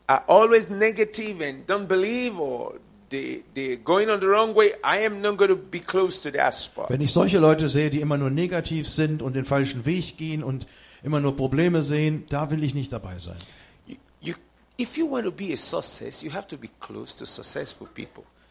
[0.07, 2.75] are always negative and don't believe or
[3.11, 6.31] they, they're going on the wrong way, I am not going to be close to
[6.37, 6.90] that spot.
[6.90, 10.45] Wenn ich solche Leute sehe, die immer nur negativ sind und den falschen Weg gehen
[10.45, 10.66] und
[11.03, 13.37] immer nur Probleme sehen, da will ich nicht dabei sein.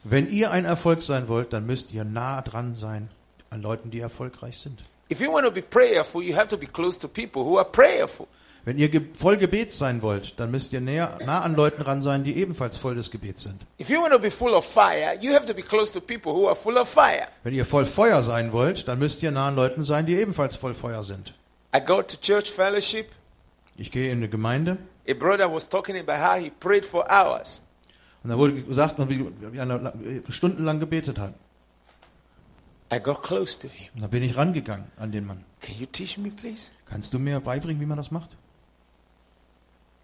[0.04, 3.10] Wenn ihr ein Erfolg sein wollt, dann müsst ihr nah dran sein
[3.50, 4.84] an Leuten, die erfolgreich sind.
[5.12, 7.70] If you want to be prayerful, you have to be close to people who are
[7.70, 8.28] prayerful.
[8.66, 12.24] Wenn ihr voll Gebet sein wollt, dann müsst ihr näher, nah an Leuten ran sein,
[12.24, 13.62] die ebenfalls voll des Gebets sind.
[13.78, 13.86] Wenn
[17.54, 20.74] ihr voll Feuer sein wollt, dann müsst ihr nah an Leuten sein, die ebenfalls voll
[20.74, 21.36] Feuer sind.
[21.76, 23.06] I go to church fellowship.
[23.78, 27.62] Ich gehe in eine Gemeinde A brother was talking about how he prayed for hours.
[28.26, 29.94] und da wurde gesagt, wie, wie einer
[30.30, 31.36] stundenlang gebetet hat.
[32.92, 33.90] I got close to him.
[33.96, 35.44] Und da bin ich rangegangen an den Mann.
[35.62, 36.72] Can you teach me, please?
[36.90, 38.36] Kannst du mir beibringen, wie man das macht?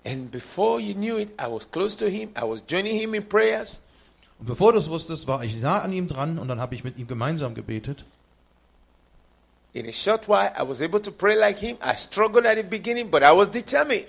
[0.04, 2.30] And before you knew it, I was close to him.
[2.38, 3.82] I was joining him in prayers.
[4.40, 6.84] Und bevor du es wusstest, war ich nah an ihm dran und dann habe ich
[6.84, 8.06] mit ihm gemeinsam gebetet.
[9.74, 11.78] In a short while, I was able to pray like him.
[11.84, 14.06] I struggled at the beginning, but I was determined.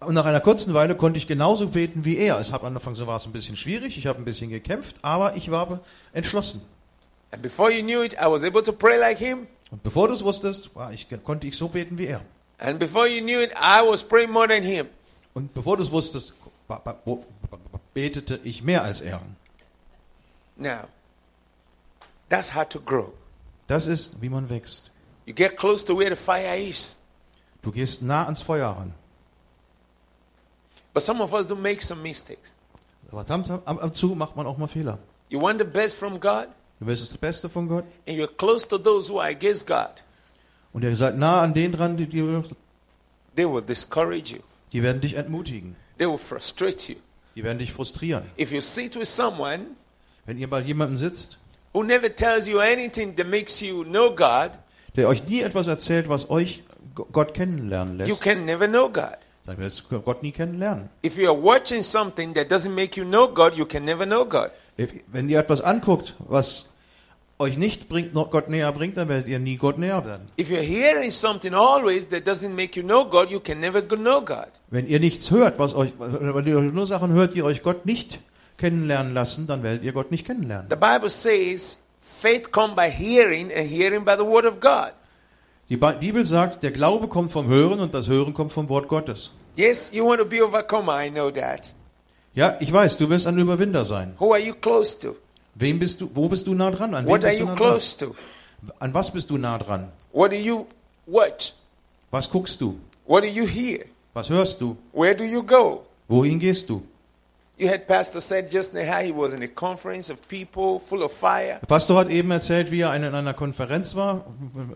[0.00, 2.38] Und nach einer kurzen Weile konnte ich genauso beten wie er.
[2.38, 5.36] Hat am Anfang so war es ein bisschen schwierig, ich habe ein bisschen gekämpft, aber
[5.36, 5.80] ich war
[6.12, 6.60] entschlossen.
[7.30, 9.46] And before you knew it, I was able to pray like him.
[9.70, 12.20] Und bevor du es wusstest, war ich, konnte ich so beten wie er.
[12.58, 14.86] And before you knew it, I was praying more than him.
[15.34, 16.34] Und bevor du es wusstest,
[17.94, 19.20] betete ich mehr als er.
[20.56, 20.88] Now,
[22.28, 23.12] that's how to grow.
[23.66, 24.90] Das ist, wie man wächst.
[25.26, 26.96] You get close to where the fire is.
[27.62, 28.94] Du gehst nah ans Feuer ran.
[30.96, 32.50] But some of us do make some mistakes.
[33.12, 34.98] Aber ab und zu macht man auch mal Fehler.
[35.28, 36.48] You want the best from God,
[36.80, 40.02] Du willst das Beste von Gott and you're close to those who are against God.
[40.72, 42.22] und ihr seid nah an denen dran, die, die,
[43.34, 44.40] They will discourage you.
[44.72, 45.76] die werden dich entmutigen.
[45.98, 46.96] They will frustrate you.
[47.34, 48.22] Die werden dich frustrieren.
[48.40, 49.66] If you sit with someone
[50.24, 51.36] Wenn ihr bei jemandem sitzt,
[51.74, 54.52] who never tells you anything that makes you know God,
[54.96, 59.18] der euch nie etwas erzählt, was euch Gott kennenlernen you lässt, can never know God.
[59.46, 60.88] Dann wirst du Gott nie kennenlernen.
[61.04, 64.24] If you are watching something that doesn't make you know God, you can never know
[64.24, 64.50] God.
[65.12, 66.68] Wenn ihr etwas anguckt, was
[67.38, 70.26] euch nicht bringt, Gott näher bringt, dann werdet ihr nie Gott näher werden.
[70.38, 73.96] If you're hearing something always that doesn't make you know God, you can never go-
[73.96, 74.48] know God.
[74.70, 78.20] Wenn ihr nichts hört, was euch, wenn ihr nur Sachen hört, die euch Gott nicht
[78.56, 80.68] kennenlernen lassen, dann werdet ihr Gott nicht kennenlernen.
[80.70, 84.92] The Bible says faith comes by hearing and hearing by the word of God.
[85.68, 89.32] Die Bibel sagt, der Glaube kommt vom Hören und das Hören kommt vom Wort Gottes.
[89.56, 91.74] Yes, you want to be overcomer, I know that.
[92.34, 94.14] Ja, ich weiß, du wirst ein Überwinder sein.
[94.18, 95.16] Who are you close to?
[95.56, 96.94] Wem bist du, wo bist du nah dran?
[96.94, 97.70] An, What are you nah dran?
[97.70, 98.14] close to?
[98.78, 99.90] An was bist du nah dran?
[100.12, 100.66] What do you
[101.06, 101.54] watch?
[102.10, 102.78] Was guckst du?
[103.06, 103.86] What do you hear?
[104.14, 104.76] Was hörst du?
[104.92, 105.84] Where do you go?
[106.08, 106.82] Wohin gehst du?
[107.58, 111.02] You had Pastor said just now how he was in a conference of people full
[111.02, 111.58] of fire.
[111.62, 114.26] Der Pastor hat eben erzählt, wie er in einer Konferenz war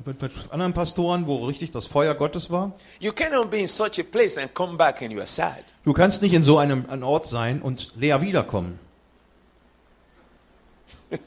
[0.07, 2.73] mit, mit anderen Pastoren, wo richtig das Feuer Gottes war.
[2.99, 5.63] You cannot be in such a place and come back and you are sad.
[5.85, 8.79] Du kannst nicht in so einem, einem Ort sein und leer wiederkommen.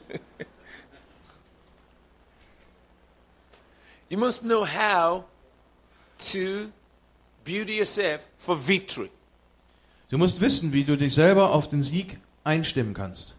[4.10, 5.24] You must know how
[6.30, 6.70] to
[7.42, 9.10] build yourself for victory.
[10.14, 13.34] Du musst wissen, wie du dich selber auf den Sieg einstimmen kannst.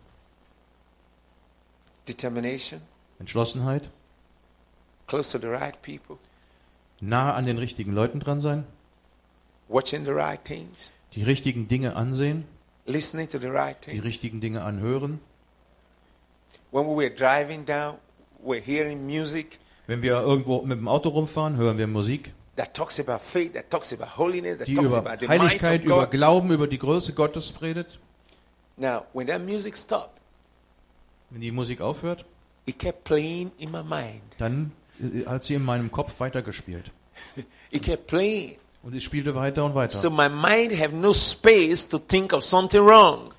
[2.05, 2.81] determination,
[3.17, 3.89] Entschlossenheit,
[5.07, 6.17] close to the right people,
[6.99, 8.65] nah an den richtigen Leuten dran sein,
[9.69, 12.43] watching the right things, die richtigen Dinge ansehen,
[12.85, 14.03] listening to the right die things.
[14.03, 15.21] richtigen Dinge anhören.
[16.71, 17.95] When we were driving down,
[18.43, 19.59] we're hearing music.
[19.87, 23.69] Wenn wir irgendwo mit dem Auto rumfahren, hören wir Musik, that talks about faith, that
[23.69, 26.07] talks about holiness, that die talks über about the might Heiligkeit, über.
[26.07, 27.99] Glauben, über die Größe Gottes redet.
[28.77, 30.19] Now, when that music stopped,
[31.29, 32.25] Wenn die Musik aufhört,
[32.65, 34.21] it kept playing in my mind.
[34.37, 36.91] dann äh, hat sie in meinem Kopf weitergespielt.
[37.71, 38.57] It kept playing.
[38.83, 39.97] Und sie spielte weiter und weiter.
[39.97, 43.31] So my mind had no space to think of something wrong.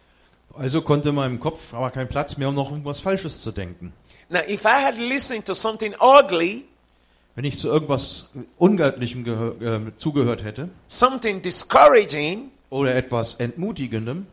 [0.54, 3.92] Also konnte meinem Kopf aber kein Platz mehr, um noch irgendwas Falsches zu denken.
[4.28, 6.64] Now, if I had listened to something ugly,
[7.36, 9.24] Wenn ich zu irgendwas Ungöttlichem
[9.60, 14.26] äh, zugehört hätte something discouraging, oder etwas Entmutigendem,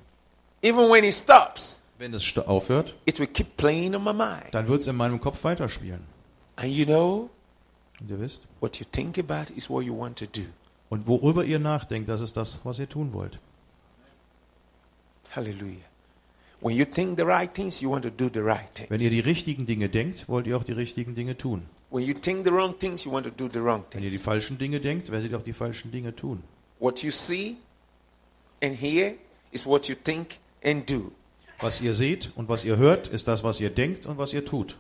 [0.64, 4.48] even when it stops, wenn es aufhört, it will keep playing on my mind.
[4.54, 6.00] dann wird es in meinem Kopf weiterspielen.
[6.56, 7.30] And you know,
[8.00, 8.44] Und ihr wisst.
[8.62, 10.46] what you think about is what you want to do.
[10.90, 13.38] Und worüber ihr nachdenkt, das ist das, was ihr tun wollt.
[15.32, 15.82] Hallelujah.
[16.62, 19.02] When you think the right things, you want to do the right Wenn things.
[19.04, 21.64] ihr die richtigen Dinge denkt, wollt ihr auch die richtigen Dinge tun.
[21.94, 24.18] When you think the wrong things, you want to do the wrong Wenn ihr die
[24.18, 26.42] falschen Dinge denkt, werdet ihr auch die falschen Dinge tun.
[26.80, 27.58] What you see
[28.64, 29.14] and hear
[29.52, 31.12] is what you think and do.
[31.62, 34.44] Was ihr seht und was ihr hört, ist das, was ihr denkt und was ihr
[34.44, 34.76] tut.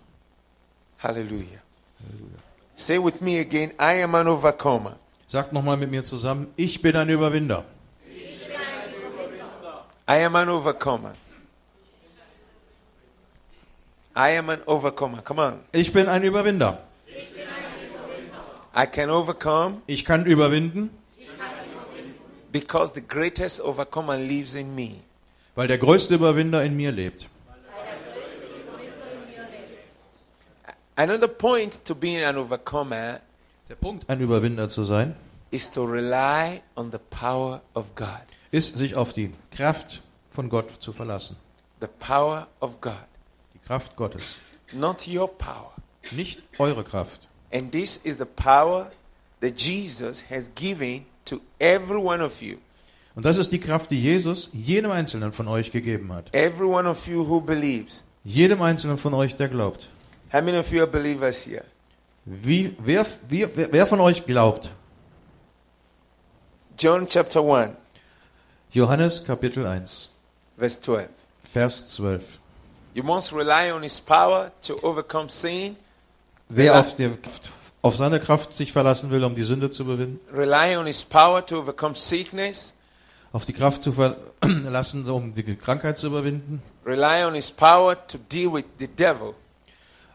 [0.97, 1.61] Hallelujah.
[2.75, 4.97] Say with me again, I am an overcomer.
[5.27, 7.63] Sagt nochmal mit mir zusammen, ich bin ein Überwinder.
[10.09, 11.13] I am an overcomer.
[14.15, 15.21] I am an overcomer.
[15.21, 15.59] Come on.
[15.73, 16.81] Ich bin ein Überwinder.
[18.75, 20.89] I can overcome Ich kann überwinden,
[22.51, 25.01] because the greatest overcomer lives in me.
[25.55, 27.29] weil der größte Überwinder in mir lebt.
[30.95, 33.19] Another point to being an overcomer
[33.69, 35.15] Der Punkt, ein Überwinder zu sein,
[35.51, 38.21] is to rely on the power of God.
[38.51, 41.37] ist, sich auf die Kraft von Gott zu verlassen.
[41.81, 42.93] The power of God,
[43.55, 44.35] Die Kraft Gottes.
[44.73, 45.71] not your power.
[46.11, 47.27] Nicht eure Kraft.
[47.53, 48.91] And this is the power
[49.39, 52.57] that Jesus has given to every one of you.
[53.15, 56.33] Und das ist die Kraft, die Jesus jedem Einzelnen von euch gegeben hat.
[56.33, 58.03] Every one of you who believes.
[58.25, 59.89] Jedem Einzelnen von euch, der glaubt.
[60.31, 61.63] How many of you are believers here?
[62.25, 64.71] Wie, wer, wer, wer von euch glaubt?
[66.77, 67.75] John chapter 1,
[68.71, 70.09] Johannes Kapitel 1,
[70.57, 71.09] verse 12.
[71.43, 72.39] Vers 12.
[72.95, 75.75] You must rely on his power to overcome sin,
[76.55, 77.09] Wer auf, die,
[77.81, 81.45] auf seine Kraft sich verlassen will, um die Sünde zu überwinden, rely on his power
[81.45, 82.73] to overcome sickness,
[83.31, 88.17] auf die Kraft zu verlassen, um die Krankheit zu überwinden, rely on his power to
[88.31, 89.33] deal with the devil.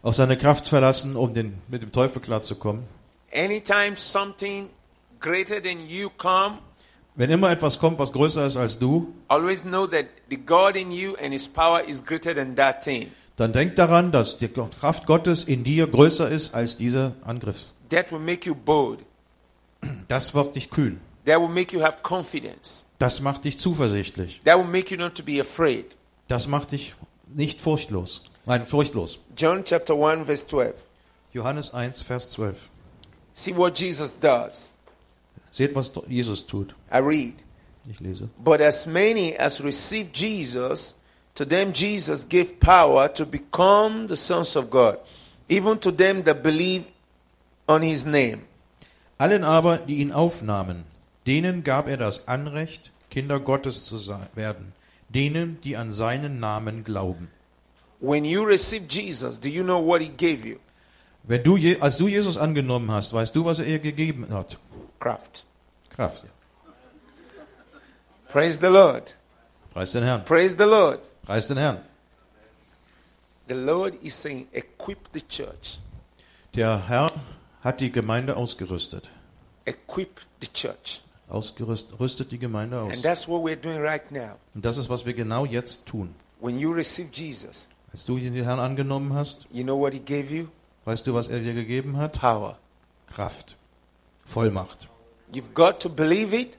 [0.02, 2.84] auf seine Kraft verlassen, um den, mit dem Teufel klarzukommen.
[3.34, 4.68] Anytime something
[5.20, 6.58] greater than you come,
[7.16, 10.92] Wenn immer etwas kommt, was größer ist als du, always know that the God in
[10.92, 13.10] you and his power is greater than that thing.
[13.38, 17.66] Dann denk daran, dass die Kraft Gottes in dir größer ist als dieser Angriff.
[17.88, 18.98] That will make you bold.
[20.08, 21.00] Das wird dich kühn.
[21.24, 22.84] That will make you have confidence.
[22.98, 24.40] Das macht dich zuversichtlich.
[24.44, 25.86] That will make you not to be afraid.
[26.26, 26.94] Das macht dich
[27.28, 28.24] nicht furchtlos.
[28.44, 29.20] Nein, furchtlos.
[29.36, 30.74] John chapter 1 verse 12.
[31.32, 32.56] Johannes 1, Vers 12.
[33.34, 34.72] See what Jesus does.
[35.52, 36.74] Seht, was Jesus tut.
[36.92, 37.34] I read.
[37.88, 38.28] Ich lese.
[38.42, 40.94] But as many as received Jesus,
[41.38, 44.98] to them Jesus gave power to become the sons of God,
[45.48, 46.84] even to them that believe
[47.68, 48.42] on his name.
[49.20, 50.84] Allen aber, die ihn aufnahmen,
[51.26, 54.72] denen gab er das Anrecht, Kinder Gottes zu sein, werden.
[55.08, 57.30] Denen, die an seinen Namen glauben.
[58.00, 60.56] When you receive Jesus, do you know what he gave you?
[61.22, 64.58] Wenn du, als du Jesus angenommen hast, weißt du, was er ihr gegeben hat?
[64.98, 65.44] Craft.
[65.90, 66.24] Kraft.
[68.28, 69.14] Praise the Lord.
[69.72, 70.24] Preis den Herrn.
[70.24, 70.98] Praise the Lord.
[71.28, 71.82] Preis den Herrn.
[73.48, 75.78] The Lord is saying, equip the church.
[76.54, 77.12] Der Herr
[77.60, 79.10] hat die Gemeinde ausgerüstet.
[79.66, 81.02] Equip the church.
[81.28, 82.94] Ausgerüstet, rüstet die Gemeinde aus.
[82.94, 84.38] And that's what we're doing right now.
[84.54, 86.14] Und das ist, was wir genau jetzt tun.
[86.40, 90.34] When you receive Jesus, Als du den Herrn angenommen hast, you know what he gave
[90.34, 90.46] you?
[90.86, 92.18] weißt du, was er dir gegeben hat?
[92.18, 92.56] Power.
[93.06, 93.54] Kraft.
[94.24, 94.88] Vollmacht.
[95.34, 96.56] You've got to believe it.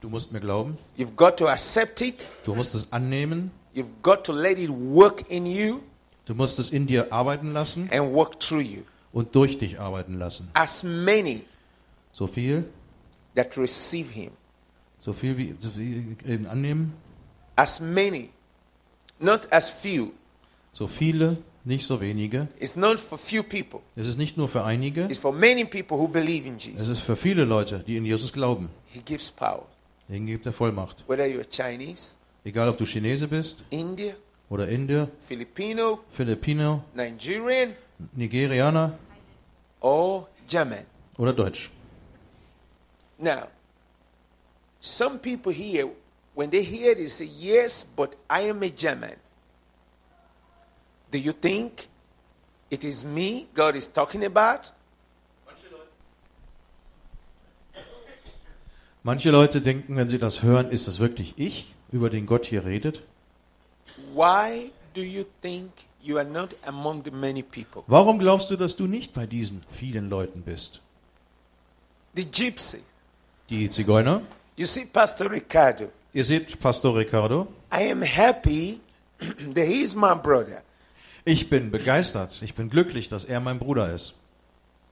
[0.00, 0.78] Du musst mir glauben.
[0.96, 2.28] You've got to accept it.
[2.44, 3.50] Du musst es annehmen.
[3.74, 5.80] You've got to let it work in you
[6.26, 8.82] Du musst es in dir arbeiten lassen and work through you.
[9.12, 10.48] und durch dich arbeiten lassen.
[10.54, 11.42] As many
[12.12, 12.64] So viel,
[13.36, 14.30] that receive him,
[15.00, 16.92] so viel wie, so viel eben annehmen,
[17.56, 18.30] as many,
[19.18, 20.10] not as few,
[20.72, 22.48] so viele, nicht so wenige.
[22.58, 23.80] It's not for few people.
[23.96, 26.88] Es ist nicht nur für einige, It's for many people who believe in es Jesus.
[26.88, 28.68] ist für viele Leute, die in Jesus glauben.
[28.86, 29.66] He gives power.
[30.08, 31.04] Denen gibt er Vollmacht.
[31.08, 32.14] Whether you're Chinese,
[32.44, 34.14] Egal, ob du Chinese bist India,
[34.48, 37.74] oder Indier, Filipino, Filipino, Nigerian,
[38.16, 38.98] Nigerianer
[39.80, 40.84] or German.
[41.18, 41.70] oder Deutsch.
[43.18, 43.48] Now,
[44.80, 45.90] some people here,
[46.34, 49.16] when they hear this, say, Yes, but I am a German.
[51.10, 51.88] Do you think
[52.70, 54.70] it is me God is talking about?
[59.02, 62.64] Manche Leute denken, wenn sie das hören, ist das wirklich ich, über den Gott hier
[62.64, 63.02] redet?
[64.14, 65.70] Why do you think
[66.02, 67.82] you are not among the many people?
[67.86, 70.80] Warum glaubst du, dass du nicht bei diesen vielen Leuten bist?
[72.14, 72.80] The gypsy.
[73.48, 74.22] Die Zigeuner?
[74.56, 77.46] You see, Pastor Ricardo, Ihr seht Pastor Ricardo.
[77.72, 78.80] I am happy
[79.18, 80.62] that he is my brother.
[81.24, 84.14] Ich bin begeistert, ich bin glücklich, dass er mein Bruder ist.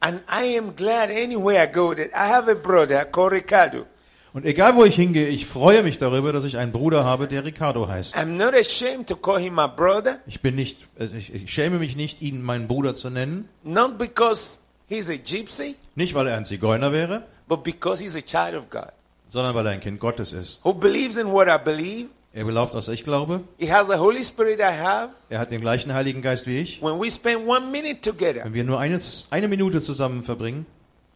[0.01, 3.87] And I am glad anywhere I go that I have a brother called Ricardo.
[4.35, 7.45] Und egal wo ich hingehe, ich freue mich darüber, dass ich einen Bruder habe, der
[7.45, 8.17] Ricardo heißt.
[8.17, 11.79] I'm not ashamed to call him my brother, Ich bin nicht, äh, ich, ich schäme
[11.79, 13.49] mich nicht, ihn meinen Bruder zu nennen.
[13.65, 14.59] not because
[14.89, 18.69] he's a gypsy, Nicht, weil er ein Zigeuner wäre, but because he's a child of
[18.71, 18.89] God
[19.31, 20.65] sondern weil er ein Kind Gottes ist.
[20.65, 22.09] who believes in what I believe.
[22.35, 23.41] Er glaubt, was ich glaube.
[23.59, 25.11] He has the Holy Spirit I have.
[25.31, 26.81] Er hat den gleichen Heiligen Geist wie ich.
[26.83, 28.99] When we spend one minute together, Wenn wir nur eine,
[29.31, 30.67] eine Minute zusammen verbringen,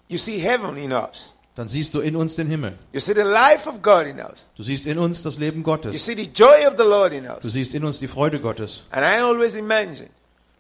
[0.09, 1.35] you see heaven in us.
[1.55, 2.79] Dann siehst du in uns den Himmel.
[2.93, 4.49] You see the life of God in us.
[4.57, 6.05] Du siehst in uns das Leben You Gottes.
[6.05, 7.53] see the joy of the Lord in Du us.
[7.53, 8.85] siehst in uns die Freude Gottes.
[8.91, 10.09] And I always imagine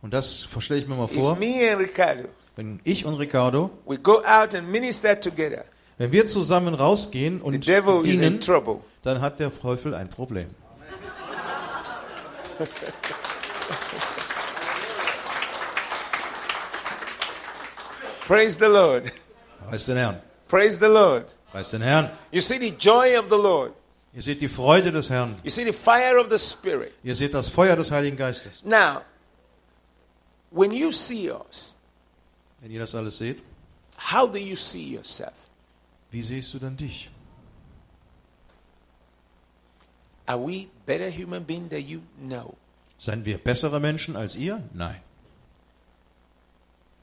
[0.02, 2.24] Und das stelle ich mir mal if vor, me and Ricardo,
[2.56, 5.64] wenn ich und Ricardo, we go out and minister together,
[5.96, 8.78] wenn wir zusammen rausgehen the und devil is in dienen, trouble.
[9.02, 10.48] dann hat der Teufel ein Problem.
[18.26, 19.10] Praise the Lord.
[19.68, 20.20] Preis den Herrn.
[20.52, 21.24] Praise the Lord.
[21.50, 22.10] Preis den Herrn.
[22.30, 23.72] You see the joy of the Lord.
[24.12, 25.34] Ihr seht die Freude des Herrn.
[25.42, 26.92] You see the fire of the Spirit.
[27.02, 28.60] Ihr seht das Feuer des Heiligen Geistes.
[28.62, 29.00] Now,
[30.50, 31.74] when you see us,
[32.60, 33.38] Wenn ihr das alles seht,
[34.12, 35.32] how do you see yourself?
[36.10, 37.08] wie siehst du dann dich?
[40.26, 42.00] Are we better human beings than you?
[42.20, 42.58] No.
[42.98, 44.62] Seien wir bessere Menschen als ihr?
[44.74, 45.00] Nein.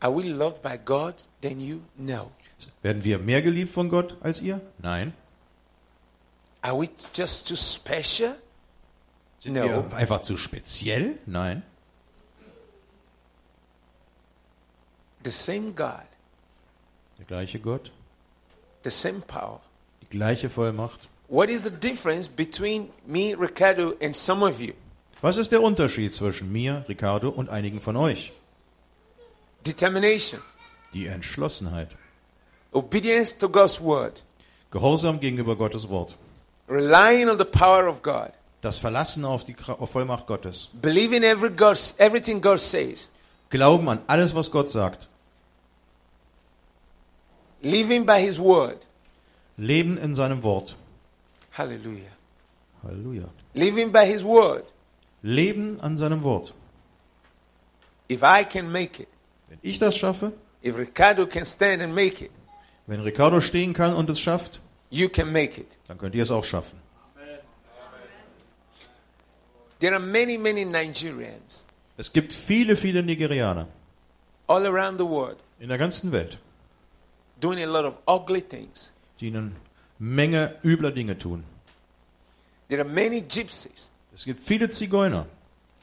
[0.01, 1.81] Are we loved by God than you?
[1.97, 2.29] No.
[2.81, 4.61] Werden wir mehr geliebt von Gott als ihr?
[4.79, 5.13] Nein.
[6.61, 8.35] Are we just too special?
[9.39, 9.63] Sind No.
[9.63, 11.17] wir einfach zu speziell?
[11.25, 11.63] Nein.
[15.23, 16.05] The same God,
[17.17, 17.91] Der gleiche Gott,
[18.83, 19.59] the same power.
[20.01, 21.09] die gleiche Vollmacht.
[21.27, 24.73] What is the difference between me, Ricardo, and some of you?
[25.21, 28.31] Was ist der Unterschied zwischen mir, Ricardo und einigen von euch?
[29.67, 30.41] Determination,
[30.93, 31.95] Die Entschlossenheit.
[32.73, 34.21] Obedience to God's word,
[34.71, 36.15] Gehorsam gegenüber Gottes Wort.
[36.67, 40.69] relying on the power of God, Das Verlassen auf die auf Vollmacht Gottes.
[40.81, 43.09] believing every God's, everything God says,
[43.49, 45.07] Glauben an alles, was Gott sagt.
[47.61, 48.77] living by His word.
[49.57, 50.75] Leben in seinem Wort.
[51.51, 52.11] Hallelujah.
[52.85, 53.29] Halleluja.
[53.53, 54.63] Living by His word.
[55.21, 56.53] Leben an seinem Wort.
[58.07, 59.07] If I can make it,
[59.49, 60.31] Wenn ich das schaffe,
[60.63, 62.31] if Ricardo can stand and make it,
[62.89, 64.59] wenn Ricardo stehen kann und es schafft,
[64.89, 65.77] you can make it.
[65.87, 66.79] dann könnt ihr es auch schaffen.
[69.79, 71.65] There are many, many Nigerians
[71.97, 73.67] Es gibt viele, viele Nigerianer
[74.47, 76.37] all around the world in der ganzen Welt,
[77.39, 78.91] doing a lot of ugly things.
[79.21, 79.51] die eine
[79.99, 81.43] Menge übler Dinge tun.
[82.69, 85.27] There are many gypsies Es gibt viele Zigeuner,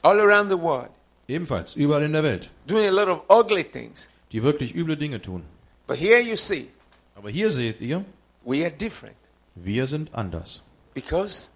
[0.02, 0.90] all around the world
[1.28, 4.08] ebenfalls überall in der Welt, doing a lot of ugly things.
[4.32, 5.44] die wirklich üble Dinge tun.
[5.86, 6.68] But here you see,
[7.16, 8.04] Aber hier seht ihr,
[8.44, 9.16] we are different
[9.54, 10.62] wir sind anders,
[10.94, 11.50] because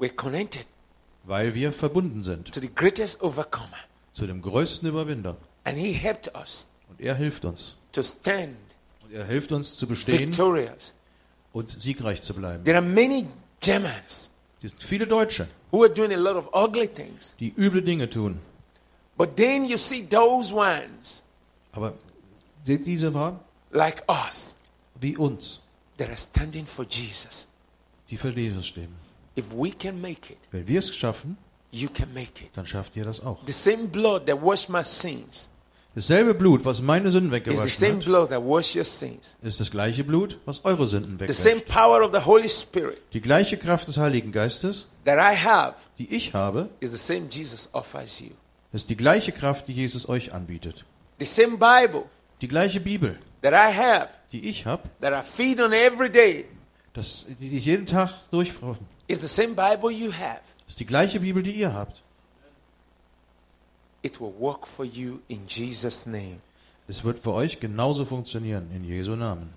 [0.00, 0.66] we're connected
[1.24, 3.76] weil wir verbunden sind to the greatest overcomer.
[4.14, 5.36] zu dem größten Überwinder.
[5.64, 7.76] And he helped us Und er hilft uns.
[7.92, 8.56] to stand
[9.04, 10.94] Und er hilft uns zu bestehen victorious.
[11.52, 12.64] und siegreich zu bleiben.
[12.64, 13.26] There are many
[13.60, 14.30] Germans
[14.62, 17.34] Es sind viele Deutsche, who are doing a lot of ugly things.
[17.38, 18.40] die üble Dinge tun.
[19.16, 21.22] But then you see those ones
[21.72, 21.94] Aber
[22.64, 23.38] seht diese war
[23.70, 24.56] like us
[25.00, 25.60] wie uns,
[25.98, 27.46] that are standing for Jesus.
[28.10, 28.88] die für Jesus stehen.
[29.38, 31.36] If we can make it, Wenn wir es schaffen,
[31.70, 32.50] you can make it.
[32.54, 33.38] dann schafft ihr das auch.
[33.46, 35.46] The same blood that washed my sins
[35.92, 39.36] Dasselbe Blut, was meine Sünden weggewaschen same hat, blood that washed your sins.
[39.42, 41.68] ist das gleiche Blut, was eure Sünden The same wegwäscht.
[41.74, 46.14] power of the Holy Spirit Die gleiche Kraft des Heiligen Geistes, that I have die
[46.14, 47.10] ich habe, ist
[48.88, 50.84] die gleiche Kraft, die Jesus euch anbietet.
[51.18, 52.04] The same Bible
[52.40, 56.46] Die gleiche Bibel, that I have, die ich habe, that I feed on every day,
[56.92, 58.78] das, die ich jeden Tag durchfahre,
[59.08, 60.40] is the same Bible you have.
[60.68, 62.02] ist die gleiche Bibel, die ihr habt.
[64.02, 66.40] It will work for you in Jesus' name.
[66.88, 69.52] Es wird für euch genauso funktionieren, in Jesu Namen.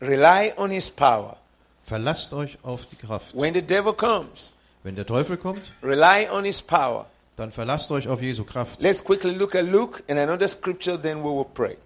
[0.00, 1.36] Rely on His power.
[1.84, 3.34] Verlasst euch auf die Kraft.
[3.36, 4.52] When the devil comes,
[4.82, 7.06] Wenn der Teufel kommt, rely on His power.
[7.36, 8.80] dann verlasst euch auf Jesu Kraft.
[8.80, 11.76] Let's quickly look at Luke and another scripture, then we will pray.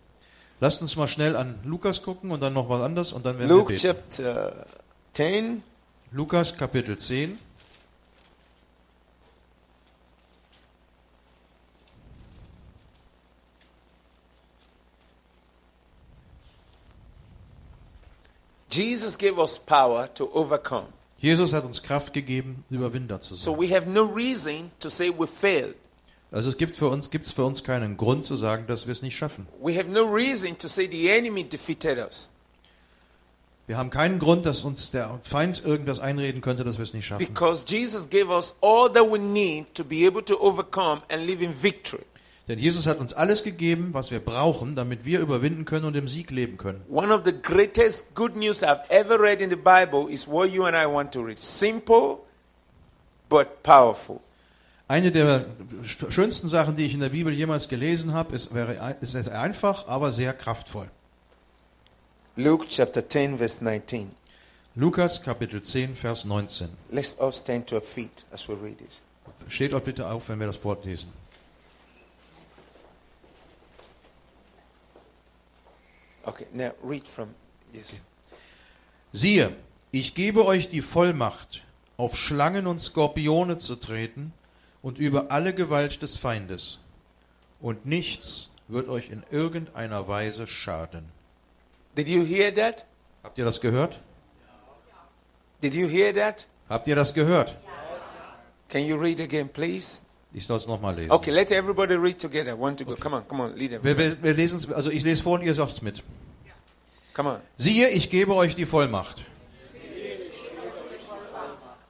[0.60, 3.50] Lasst uns mal schnell an Lukas gucken und dann noch was anderes und dann werden
[3.50, 3.96] Luke wir beten.
[4.10, 4.66] chapter
[5.12, 5.62] 10,
[6.12, 7.38] Lukas Kapitel 10.
[18.70, 20.88] Jesus gave us power to overcome.
[21.18, 23.60] Jesus hat uns Kraft gegeben, Überwinder zu So sein.
[23.60, 25.76] we have no reason to say we failed.
[26.32, 29.02] Also es gibt für uns gibt's für uns keinen Grund zu sagen, dass wir es
[29.02, 29.46] nicht schaffen.
[29.60, 32.28] We have no reason to say the enemy defeated us.
[33.66, 37.06] Wir haben keinen Grund, dass uns der Feind irgendwas einreden könnte, dass wir es nicht
[37.06, 37.26] schaffen.
[37.26, 41.42] Because Jesus gave us all that we need to be able to overcome and live
[41.42, 42.04] in victory.
[42.48, 46.06] Denn Jesus hat uns alles gegeben, was wir brauchen, damit wir überwinden können und im
[46.06, 46.80] Sieg leben können.
[46.88, 50.64] One of the greatest good news I've ever read in the Bible is what you
[50.64, 51.38] and I want to read.
[51.38, 52.18] Simple
[53.28, 54.20] but powerful.
[54.88, 55.46] Eine der
[55.84, 59.88] sch- schönsten Sachen, die ich in der Bibel jemals gelesen habe, ist, wäre, ist einfach,
[59.88, 60.88] aber sehr kraftvoll.
[62.36, 64.10] Luke chapter 10, verse 19.
[64.76, 66.68] Lukas Kapitel 10, Vers 19.
[66.90, 69.00] Let's all stand to our feet as we read it.
[69.48, 71.08] Steht euch bitte auf, wenn wir das vorlesen.
[76.24, 77.28] Okay, now read from
[77.72, 78.00] yes.
[79.12, 79.56] Siehe,
[79.92, 81.64] ich gebe euch die Vollmacht,
[81.96, 84.32] auf Schlangen und Skorpione zu treten
[84.86, 86.78] und über alle Gewalt des Feindes.
[87.60, 91.06] Und nichts wird euch in irgendeiner Weise schaden.
[91.96, 92.86] Did you hear that?
[93.24, 93.98] Habt ihr das gehört?
[95.60, 96.46] Did you hear that?
[96.68, 97.56] Habt ihr das gehört?
[98.68, 100.02] Can you read again, please?
[100.32, 101.10] Ich soll es nochmal lesen.
[101.10, 102.56] Okay, let everybody read together.
[102.56, 102.94] One to go.
[102.94, 104.10] Come on, come on, lead Wir, everybody.
[104.10, 106.04] wir, wir lesen also ich lese vor und ihr sagt es mit.
[107.12, 107.40] Come on.
[107.56, 109.24] Siehe, ich gebe euch die Vollmacht,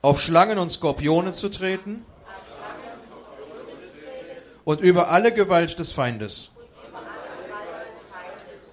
[0.01, 2.07] auf Schlangen und Skorpione zu treten
[4.67, 6.51] und über alle Gewalt des Feindes.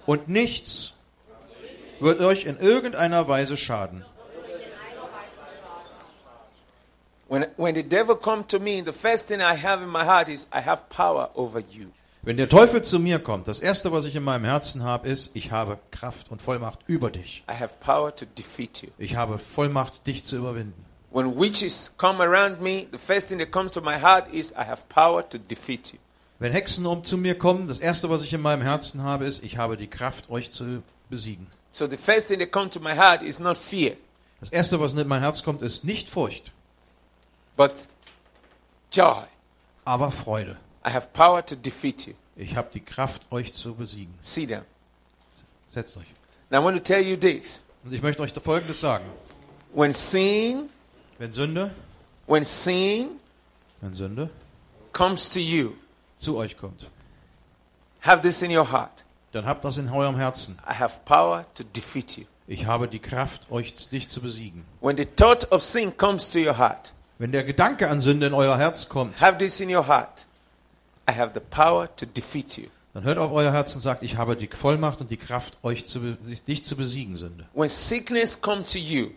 [0.06, 0.92] Und nichts
[2.00, 4.04] wird euch in irgendeiner Weise schaden.
[7.28, 10.28] When, when the devil come to me, the first thing I have in my heart
[10.28, 11.86] is I have power over you.
[12.22, 15.30] Wenn der Teufel zu mir kommt, das Erste, was ich in meinem Herzen habe, ist,
[15.34, 17.44] ich habe Kraft und Vollmacht über dich.
[18.98, 20.84] Ich habe Vollmacht, dich zu überwinden.
[21.14, 24.64] When witches come around me, the first thing that comes to my heart is I
[24.64, 26.00] have power to defeat you.
[26.40, 29.44] Wenn Hexen um zu mir kommen, das Erste, was ich in meinem Herzen habe, ist,
[29.44, 31.46] ich habe die Kraft, euch zu besiegen.
[31.70, 33.96] So the first thing that comes to my heart is not fear,
[34.40, 36.50] Das Erste, was in mein Herz kommt, ist nicht Furcht,
[37.56, 37.86] but
[38.90, 39.22] joy.
[39.84, 40.56] aber Freude.
[40.84, 42.14] I have power to defeat you.
[42.34, 44.12] Ich habe die Kraft, euch zu besiegen.
[44.22, 44.62] See them.
[45.70, 46.06] Setzt euch.
[46.50, 47.62] Now I want to tell you this.
[47.84, 49.04] Und ich möchte euch Folgendes sagen.
[49.72, 50.68] When sin,
[51.18, 51.70] Wenn Sünde,
[52.26, 53.08] when sin
[53.80, 54.30] wenn Sünde
[54.92, 55.72] comes to you,
[56.18, 56.88] zu euch kommt,
[58.00, 59.04] have this in your heart.
[59.32, 60.58] dann habt das in eurem Herzen.
[60.68, 62.24] I have power to defeat you.
[62.46, 64.64] Ich habe die Kraft, euch dich zu besiegen.
[64.80, 68.34] When the thought of sin comes to your heart, Wenn der Gedanke an Sünde in
[68.34, 70.26] euer Herz kommt, have this in your heart.
[71.08, 72.64] I have the power to defeat you.
[72.92, 75.86] dann hört auf euer Herz und sagt, ich habe die Vollmacht und die Kraft, euch
[75.86, 76.00] zu,
[76.46, 77.46] dich zu besiegen, Sünde.
[77.54, 79.10] When sickness comes to you,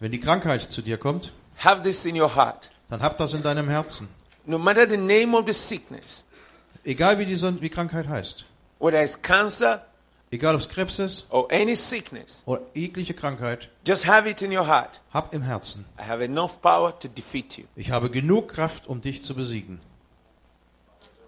[0.00, 2.70] Wenn die Krankheit zu dir kommt, have this in your heart.
[2.90, 4.08] dann habt das in deinem Herzen.
[4.46, 6.24] No matter the name of the sickness,
[6.84, 8.44] Egal wie die wie Krankheit heißt.
[8.78, 9.84] whether it's cancer
[10.30, 14.50] Egal ob es Krebs ist or any sickness, oder jegliche Krankheit, just have it in
[14.56, 15.00] your heart.
[15.12, 15.84] hab im Herzen.
[15.98, 17.64] I have enough power to defeat you.
[17.76, 19.80] Ich habe genug Kraft, um dich zu besiegen.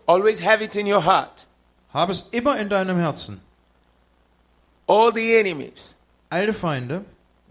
[0.06, 1.46] Always have it in your heart.
[1.92, 3.40] Habe es immer in deinem Herzen.
[4.88, 5.96] All the enemies,
[6.30, 7.04] Alle Feinde,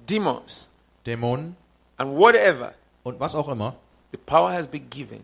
[0.09, 0.69] demons,
[1.05, 1.55] Dämonen
[1.97, 3.75] and whatever, und was auch immer,
[4.11, 5.23] the power has been given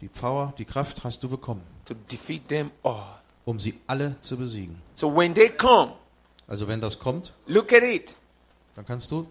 [0.00, 3.18] die Power, die Kraft hast du bekommen, to defeat them all.
[3.44, 4.80] um sie alle zu besiegen.
[4.94, 5.92] So when they come,
[6.46, 8.16] Also wenn das kommt, look at it
[8.76, 9.26] dann kannst du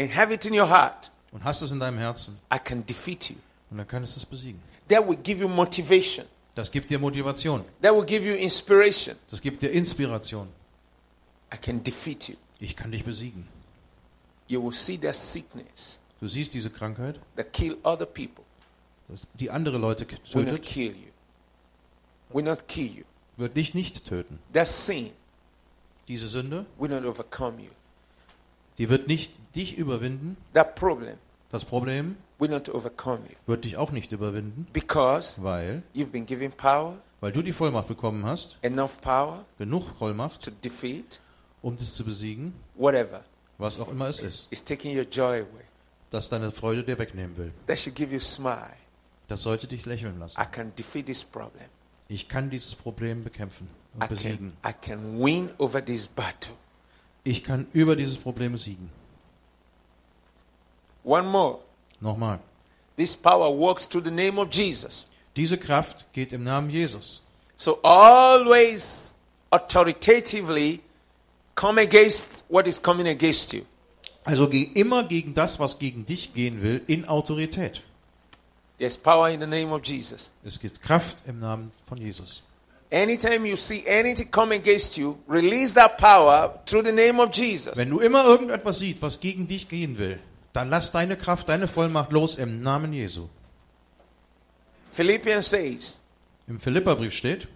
[0.00, 1.10] and have it in your heart.
[1.32, 3.36] und hast es in deinem Herzen I can defeat you.
[3.70, 4.60] und dann kannst du es besiegen.
[4.88, 6.26] That will give you motivation.
[6.54, 7.64] Das gibt dir Motivation.
[7.80, 9.16] That will give you inspiration.
[9.30, 10.48] Das gibt dir Inspiration.
[11.54, 12.36] I can defeat you.
[12.58, 13.46] Ich kann dich besiegen.
[14.52, 18.44] You will see that sickness Du siehst diese Krankheit, that kill other people
[19.08, 21.08] das- die andere Leute will not tötet, kill you.
[22.36, 23.04] will not kill you.
[23.38, 24.38] wird dich nicht töten.
[24.52, 25.10] That sin
[26.06, 27.70] Diese Sünde, will not overcome you.
[28.76, 30.36] die wird nicht dich überwinden.
[30.52, 31.16] That problem
[31.50, 36.26] Das Problem will not overcome you wird dich auch nicht überwinden, because weil, you've been
[36.26, 41.20] given power, weil du die Vollmacht bekommen hast, enough power genug Vollmacht, to defeat
[41.62, 43.24] um das zu besiegen, whatever
[43.62, 45.64] was auch immer es ist, is taking your joy away.
[46.10, 47.52] das deine Freude dir wegnehmen will.
[47.66, 48.76] That should give you smile.
[49.28, 50.38] Das sollte dich lächeln lassen.
[50.38, 51.68] I can defeat this problem.
[52.08, 54.52] Ich kann dieses Problem bekämpfen I und can, besiegen.
[54.66, 56.52] I can win over this battle.
[57.24, 58.90] Ich kann über dieses Problem siegen.
[61.04, 61.60] One more.
[62.00, 62.40] Nochmal.
[62.96, 65.06] This power works through the name of Jesus.
[65.36, 67.22] Diese Kraft geht im Namen Jesus.
[67.56, 69.14] So always
[69.50, 70.80] authoritatively
[71.54, 73.62] come against what is coming against you.
[74.24, 77.82] Also geh immer gegen das, was gegen dich gehen will, in Autorität.
[78.78, 80.30] There's power in the name of Jesus.
[80.44, 82.42] Es gibt Kraft im Namen von Jesus.
[82.90, 87.76] Anytime you see anything come against you, release that power through the name of Jesus.
[87.76, 90.18] Wenn du immer irgendetwas siehst, was gegen dich gehen will,
[90.52, 93.28] dann lass deine Kraft, deine Vollmacht los im Namen Jesu.
[94.90, 95.98] Philippians says,
[96.46, 97.48] Im Philipperbrief steht,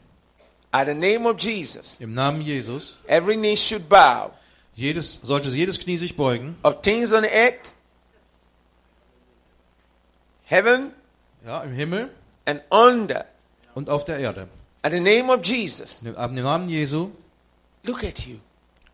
[0.73, 4.31] at the name of Jesus, im Namen Jesus, every knee should bow
[4.75, 7.75] jedes, sollte jedes Knie sich beugen, of things on earth,
[10.45, 10.93] heaven,
[11.45, 12.11] ja, im Himmel
[12.45, 13.25] and under.
[13.75, 14.49] und auf der Erde.
[14.83, 17.11] At the name of Jesus, Im Namen Jesu,
[17.83, 18.37] look at you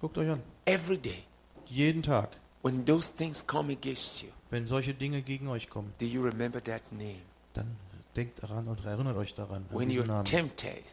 [0.00, 1.24] guckt euch an, every day.
[1.68, 2.30] jeden Tag,
[2.62, 6.62] When those things come against you, wenn solche Dinge gegen euch kommen, do you remember
[6.62, 7.20] that name?
[7.54, 7.76] dann
[8.16, 10.24] denkt daran und erinnert euch daran, an When you're Namen.
[10.24, 10.90] tempted,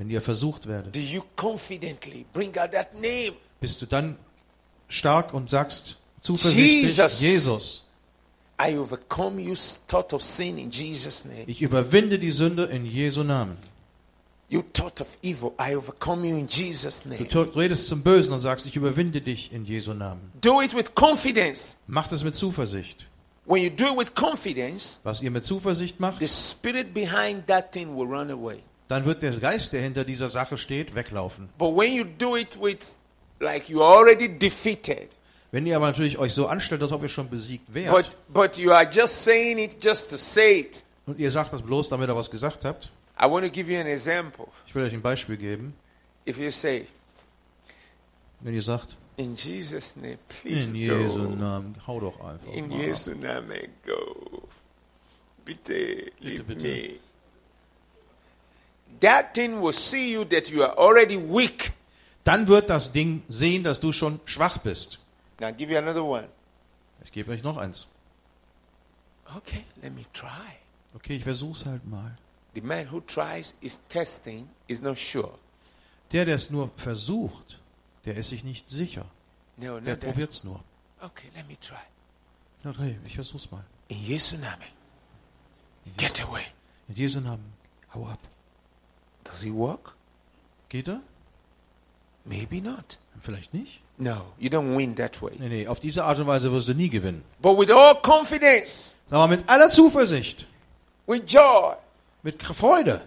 [0.00, 3.34] Wenn ihr versucht werdet, do you confidently bring out that name?
[3.60, 4.16] bist du dann
[4.88, 7.20] stark und sagst zuversichtlich, Jesus.
[7.20, 7.82] Jesus,
[11.46, 13.58] ich überwinde die Sünde in Jesu Namen.
[14.48, 17.28] You thought of evil, I overcome you in Jesus' Du name.
[17.28, 20.32] tu- redest zum Bösen und sagst, ich überwinde dich in Jesu Namen.
[20.40, 21.76] Do it with confidence.
[21.86, 23.06] Macht es mit Zuversicht.
[23.44, 27.70] When you do it with confidence, Was ihr mit Zuversicht macht, the spirit behind that
[27.70, 28.62] thing will run away.
[28.90, 31.48] Dann wird der Geist, der hinter dieser Sache steht, weglaufen.
[31.58, 32.98] But when you do it with
[33.38, 35.10] like you are already defeated,
[35.52, 38.56] Wenn ihr aber natürlich euch so anstellt, als ob ihr schon besiegt wärt, but but
[38.58, 40.82] you are just saying it just to say it.
[41.06, 43.78] und ihr sagt das bloß, damit ihr was gesagt habt, I want to give you
[43.80, 44.46] an example.
[44.66, 45.72] ich will euch ein Beispiel geben.
[46.26, 46.86] If you say,
[48.40, 51.34] Wenn ihr sagt, in Jesus' name, please in Jesu go.
[51.36, 52.70] Namen, hau doch einfach In.
[52.72, 54.48] Jesu Namen, go.
[55.44, 56.66] Bitte, leave bitte.
[56.66, 57.09] me.
[59.00, 61.72] That thing will see you that you are already weak.
[62.24, 64.98] Dann wird das Ding sehen, dass du schon schwach bist.
[65.40, 66.28] Now, I'll give you another one.
[67.02, 67.86] Ich gebe euch noch eins.
[69.36, 70.28] Okay, let me try.
[70.94, 72.16] Okay, ich versuch's halt mal.
[72.54, 75.32] The man who tries is testing, is not sure.
[76.12, 77.60] Der, der es nur versucht,
[78.04, 79.06] der ist sich nicht sicher.
[79.56, 80.00] No, Der that.
[80.00, 80.60] probiert's nur.
[81.00, 81.76] Okay, let me try.
[82.64, 83.64] Na, hey, ich versuch's mal.
[83.88, 84.68] In Jesu Namen,
[85.96, 86.42] get away.
[86.88, 87.52] In Jesu Namen,
[87.94, 88.18] hau ab.
[89.30, 89.92] Does he work?
[90.68, 91.00] Geht er?
[92.24, 92.98] Maybe not.
[93.20, 93.80] Vielleicht nicht.
[93.98, 95.32] No, you don't win that way.
[95.38, 97.22] Nee, nee, auf diese Art und Weise wirst du nie gewinnen.
[97.42, 100.46] But with all confidence, Aber mit aller Zuversicht,
[101.06, 101.74] with joy,
[102.22, 103.02] mit Freude,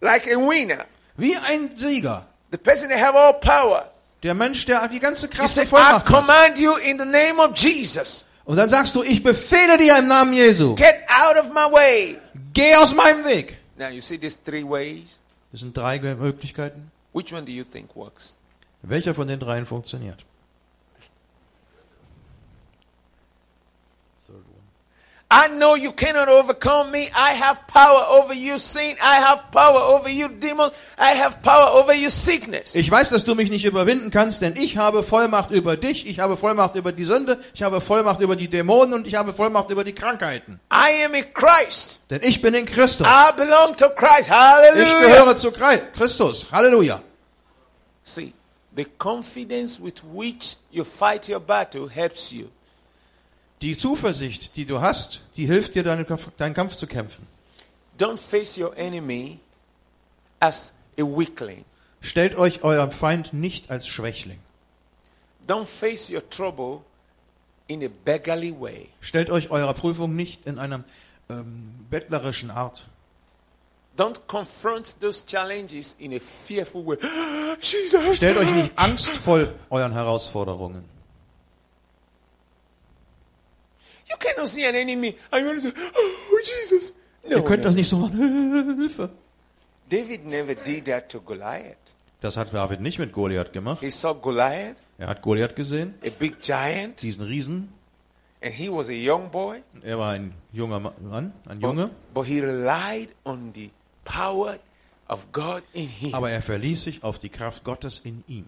[0.00, 0.84] like a winner,
[1.16, 2.26] wie ein Sieger.
[2.52, 3.90] the person that have all power.
[4.22, 6.06] Der Mensch, der die ganze Kraft und I Vollmacht hat.
[6.06, 8.24] command you in the name of Jesus.
[8.44, 10.76] Und dann sagst du, ich befehle dir im Namen Jesu.
[10.76, 12.18] Get out of my way.
[12.54, 13.58] Geh aus meinem Weg.
[13.76, 15.18] Now you see these three ways.
[15.52, 16.90] Das sind drei Möglichkeiten.
[17.12, 18.34] Which one do you think works?
[18.80, 20.24] Welcher von den dreien funktioniert?
[25.34, 27.08] I know you cannot overcome me.
[27.14, 28.96] I have power over you, sin.
[29.02, 30.72] I have power over you, demons.
[30.98, 32.74] I have power over you, sickness.
[32.74, 36.18] Ich weiß, dass du mich nicht überwinden kannst, denn ich habe Vollmacht über dich, ich
[36.20, 39.70] habe Vollmacht über die Sünde, ich habe Vollmacht über die Dämonen und ich habe Vollmacht
[39.70, 40.60] über die Krankheiten.
[40.70, 42.00] I am in Christ.
[42.10, 43.06] Denn ich bin in Christus.
[43.06, 44.24] I belong to Christ.
[44.26, 45.00] Ich Hallelujah.
[45.00, 46.44] gehöre zu Chri- Christus.
[46.52, 47.00] Halleluja.
[48.04, 48.34] See,
[48.76, 52.48] the confidence with which you fight your battle helps you.
[53.62, 57.24] Die Zuversicht, die du hast, die hilft dir, deinen Kampf, deinen Kampf zu kämpfen.
[57.96, 59.38] Don't face your enemy
[60.40, 61.64] as a weakling.
[62.00, 64.40] Stellt euch eurem Feind nicht als Schwächling.
[65.46, 66.80] Don't face your trouble
[67.68, 68.88] in a beggarly way.
[69.00, 70.82] Stellt euch eurer Prüfung nicht in einer
[71.30, 72.88] ähm, bettlerischen Art.
[73.96, 76.98] Don't confront those challenges in a fearful way.
[78.14, 80.91] Stellt euch nicht angstvoll euren Herausforderungen.
[84.42, 86.92] Cannot see an enemy and you want to say, Oh, Jesus.
[87.28, 87.68] No, Ihr könnt no.
[87.68, 88.76] das nicht so machen.
[88.78, 89.10] Hilfe.
[89.88, 91.76] David never did that to Goliath.
[92.20, 93.80] Das hat David nicht mit Goliath gemacht.
[93.80, 97.68] He saw Goliath, Er hat Goliath gesehen, a big giant, diesen Riesen.
[98.42, 101.90] and he was a young boy, Er war ein junger Ma- Mann, ein but, Junge.
[102.14, 103.70] but he relied on the
[104.04, 104.58] power
[105.08, 106.14] of God in him.
[106.14, 108.46] Aber er verließ sich auf die Kraft Gottes in ihm.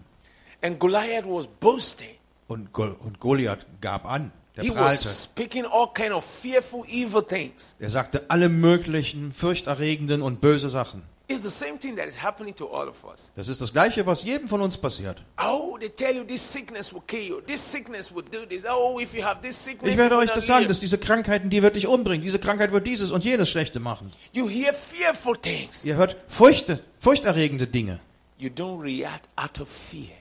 [0.61, 2.15] And Goliath was boasting.
[2.47, 4.31] Und, Gol und Goliath gab an.
[4.55, 5.07] Der He was prahlte.
[5.09, 7.75] speaking all kind of fearful, evil things.
[7.79, 11.01] Er sagte alle möglichen furchterregenden und böse Sachen.
[11.27, 13.31] It's the same thing that is happening to all of us.
[13.35, 15.23] Das ist das Gleiche, was jedem von uns passiert.
[15.43, 17.41] Oh, they tell you this sickness will kill you.
[17.41, 18.63] This sickness will do this.
[18.69, 21.63] Oh, if you have this sickness, Ich werde euch das sagen, dass diese Krankheiten, die
[21.63, 22.23] wird dich umbringen.
[22.23, 24.11] Diese Krankheit wird dieses und jenes Schlechte machen.
[24.33, 25.83] You hear fearful things.
[25.83, 27.99] Ihr hört furchte, furchterregende Dinge.
[28.37, 30.15] You don't react out of fear.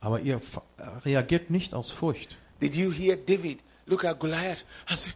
[0.00, 0.40] Aber ihr
[1.04, 2.36] reagiert nicht aus Furcht.
[2.60, 5.10] Did you hear David look at Goliath and say,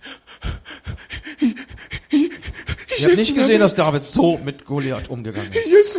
[2.99, 5.99] Ihr habt nicht gesehen, dass David so mit Goliath umgegangen ist.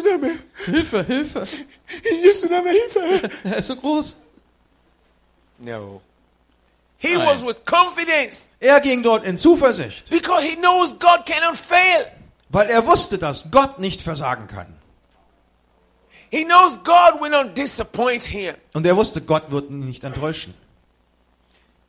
[0.66, 1.48] Hilfe, Hilfe.
[3.44, 4.16] Er ist so groß.
[5.60, 6.02] No.
[6.98, 7.26] He Nein.
[7.26, 12.06] was with confidence Er ging dort in Zuversicht, because he knows God cannot fail.
[12.50, 14.68] weil er wusste, dass Gott nicht versagen kann.
[16.30, 18.54] He knows God will not disappoint him.
[18.74, 20.54] Und er wusste, Gott wird ihn nicht enttäuschen.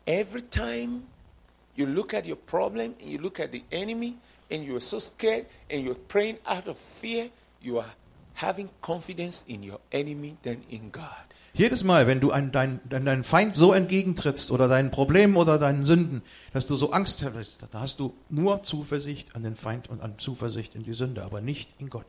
[0.07, 1.03] Every time
[1.77, 4.17] you look at your problem and you look at the enemy
[4.51, 7.29] and you are so scared and you're praying out of fear,
[7.63, 7.91] you are
[8.35, 11.05] having confidence in your enemy than in God.
[11.55, 15.59] Jedes Mal, wenn du ein, dein, dein, deinen Feind so entgegentrittst oder deinen Problemen oder
[15.59, 16.23] deinen Sünden,
[16.55, 20.19] dass du so Angst hast, da hast du nur Zuversicht an den Feind und an
[20.19, 22.07] Zuversicht in die Sünde, aber nicht in Gott.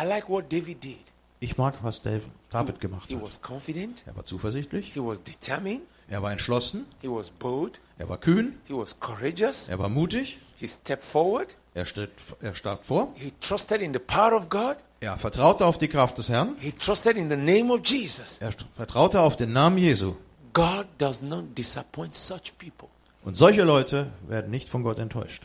[0.00, 0.96] I like what David did.
[1.40, 3.22] Ich mag, was Dav- David gemacht He hat.
[3.22, 8.08] was confident, Er war zuversichtlich, he was determined, er war entschlossen, he was bold, er
[8.08, 12.10] war kühn, he was courageous, er war mutig, he stepped forward, er, steht,
[12.42, 16.18] er starb vor, he trusted in the power of God, er vertraute auf die Kraft
[16.18, 18.38] des Herrn, he trusted in the name of Jesus.
[18.38, 20.14] er vertraute auf den Namen Jesu.
[20.52, 22.88] God does not disappoint such people.
[23.24, 25.44] Und solche Leute werden nicht von Gott enttäuscht.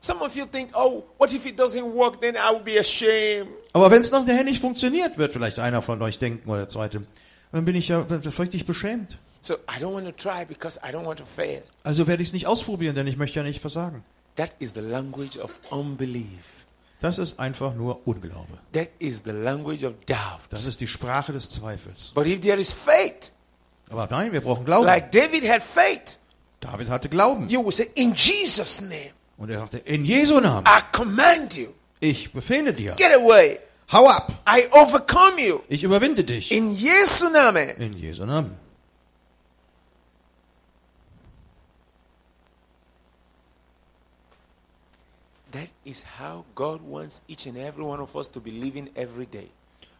[0.00, 2.20] Some of you think, oh, what if it doesn't work?
[2.20, 3.48] Then I will be ashamed.
[3.72, 7.02] Aber wenn es nachher nicht funktioniert, wird vielleicht einer von euch denken oder der zweite,
[7.54, 9.18] dann bin ich ja richtig beschämt.
[9.40, 11.62] So I don't want to try because I don't want to fail.
[11.84, 14.02] Also werde ich es nicht ausprobieren, denn ich möchte ja nicht versagen.
[14.36, 16.66] That is the language of unbelief.
[17.00, 18.58] Das ist einfach nur Unglaube.
[18.72, 20.40] That is the language of doubt.
[20.50, 22.10] Das ist die Sprache des Zweifels.
[22.14, 23.30] But if there is faith,
[23.90, 24.86] Aber nein, wir brauchen Glauben.
[24.86, 26.18] like David had faith,
[26.60, 27.48] David hatte Glauben.
[27.48, 31.68] you will say, In Jesus' name, Und er sagte, in Jesu Namen, I command you,
[32.00, 33.60] ich befehle dir, get away.
[33.92, 35.60] Hau ab, I overcome you.
[35.68, 36.50] ich überwinde dich.
[36.52, 37.72] In Jesu name.
[37.78, 38.56] In Jesu Namen.
[45.52, 49.26] That is how God wants each and every one of us to be living every
[49.26, 49.50] day.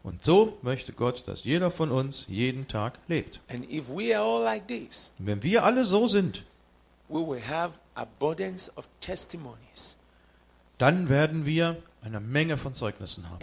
[0.03, 3.41] Und so möchte Gott, dass jeder von uns jeden Tag lebt.
[3.49, 6.45] And if we are all like this, wenn wir alle so sind,
[7.09, 9.97] we will have abundance of testimonies.
[10.85, 13.41] Dann werden wir eine Menge von Zeugnissen haben.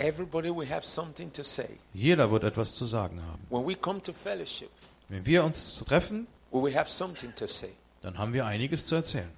[1.93, 3.65] Jeder wird etwas zu sagen haben.
[5.09, 6.27] Wenn wir uns treffen,
[8.03, 9.31] dann haben wir einiges zu erzählen.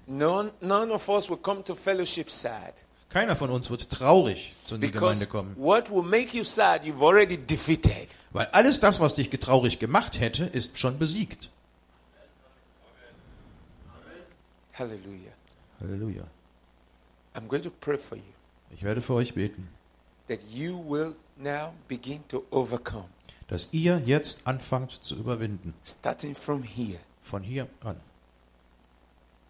[3.09, 5.55] Keiner von uns wird traurig zu der Gemeinde kommen.
[8.31, 11.49] Weil alles das, was dich traurig gemacht hätte, ist schon besiegt.
[14.73, 15.31] Hallelujah.
[15.79, 16.23] Halleluja.
[17.35, 18.23] I'm going to pray for you
[18.71, 19.67] Ich werde für euch beten,
[20.27, 23.05] that you will now begin to overcome,
[23.47, 25.73] dass ihr jetzt anfangt zu überwinden.
[25.85, 26.99] starting from here.
[27.23, 27.99] Von hier an.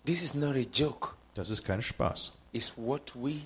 [0.06, 2.34] This is not a joke, Das ist kein Spaß.
[2.52, 3.42] it's what we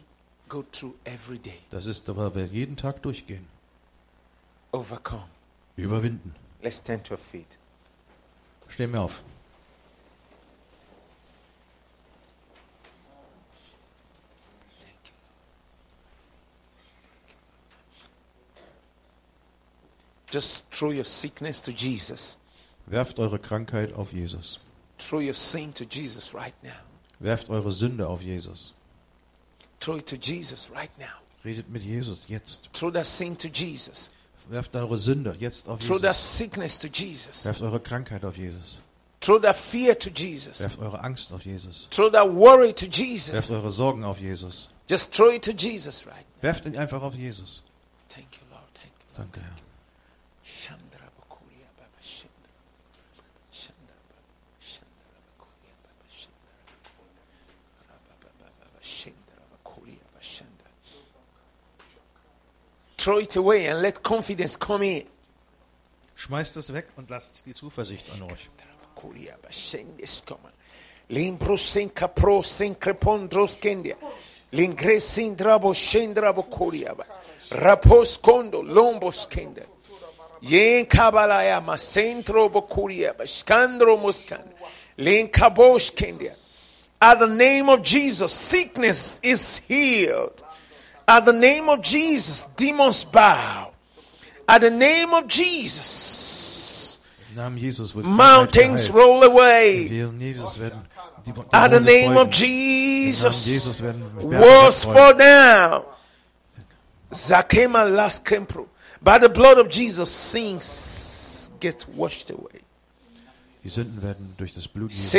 [0.50, 1.60] go through every day.
[1.70, 3.46] Das ist, aber wir jeden Tag durchgehen.
[4.72, 5.26] Overcome.
[5.76, 6.34] Überwinden.
[6.62, 7.58] Let's stand to our feet.
[8.68, 9.22] Stehen wir auf.
[20.32, 22.38] Just throw your sickness to Jesus.
[22.90, 24.60] Werft eure Krankheit auf Jesus.
[24.98, 26.72] Throw your sin to Jesus right now.
[27.20, 28.74] Werft eure Sünde auf Jesus.
[29.80, 31.06] Throw it to Jesus right now.
[31.46, 32.70] Redet mit Jesus jetzt.
[32.74, 34.10] Throw that sin to Jesus.
[34.50, 37.46] Werft eure Sünde jetzt auf Throw that sickness to Jesus.
[37.46, 38.80] Werft eure Krankheit auf Jesus.
[39.20, 40.62] Throw that fear to Jesus.
[40.62, 41.88] Werft eure Angst auf Jesus.
[41.90, 43.34] Throw that worry to Jesus.
[43.34, 43.52] Werft Jesus.
[43.52, 44.70] eure Sorgen auf Jesus.
[44.90, 47.62] Just throw it to Jesus right Werft ihn einfach auf Jesus.
[48.08, 48.64] Thank you, Lord.
[48.74, 49.18] Thank you.
[49.18, 49.67] Danke, Herr.
[50.48, 52.56] Chandra Bakuria Baba Chandra.
[53.52, 54.24] Chandra Baba
[54.60, 56.56] Chandra Bakuria Baba Chandra.
[58.08, 60.72] Baba Baba Chandra Bakuria Baba Chandra.
[63.08, 65.06] throw it away and let confidence come in.
[66.16, 68.50] Schmeißt es weg und lasst die Zuversicht an euch.
[68.96, 70.52] Kuriaba, scendes come.
[71.10, 73.96] Limbro senka pro senkre pondros kendia.
[74.52, 77.06] Lingre sindrabo scendrabo kuriaba.
[77.52, 79.62] Rapos kondo lombos kenda.
[80.42, 83.26] Yen kabalaya ma centro bo kuriaba.
[83.26, 84.54] Skandro moskanda.
[84.98, 86.36] Len kabosh kendia.
[87.00, 90.44] At the name of Jesus, sickness is healed.
[91.08, 93.72] At the name of Jesus, demons bow.
[94.48, 99.88] At the name of Jesus, Im Namen Jesus wird mountains roll away.
[99.88, 100.88] Im Namen Jesus werden
[101.26, 102.30] die Dämonen At the name of.
[102.32, 103.82] Jesus, Jesus
[104.22, 105.84] walls fall down.
[107.12, 108.68] Zakema last kempro.
[109.02, 112.62] By the blood of Jesus, sins get washed away.
[113.64, 115.18] Die Sünden werden durch das Blut Jesu.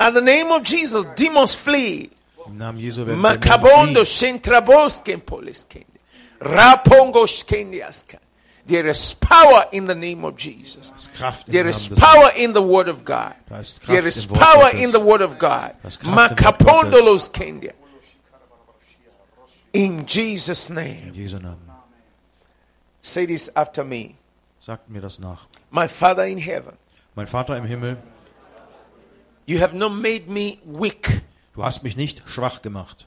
[0.00, 2.10] At the name of Jesus, demons flee.
[2.46, 5.98] Im Namen Jesu werden Makabondo shentrabosken poleskende.
[6.40, 8.18] Rapongo skendiaska.
[8.66, 10.92] There is power in the name of Jesus.
[10.94, 13.34] Es ist Kraft im There is power in the word of God.
[13.86, 15.72] There is power in the word of God.
[15.82, 17.72] Da ist Kraft im Wort Makapondolos kendia.
[19.72, 21.12] In Jesus' In name.
[21.14, 21.58] Jesu Namen.
[23.02, 24.14] Say this after me.
[24.60, 25.46] Sagt mir das nach.
[25.70, 26.74] My Father in heaven,
[27.14, 27.96] Mein Vater im Himmel,
[29.46, 31.22] you have not made me weak,
[31.54, 33.06] du hast mich nicht schwach gemacht,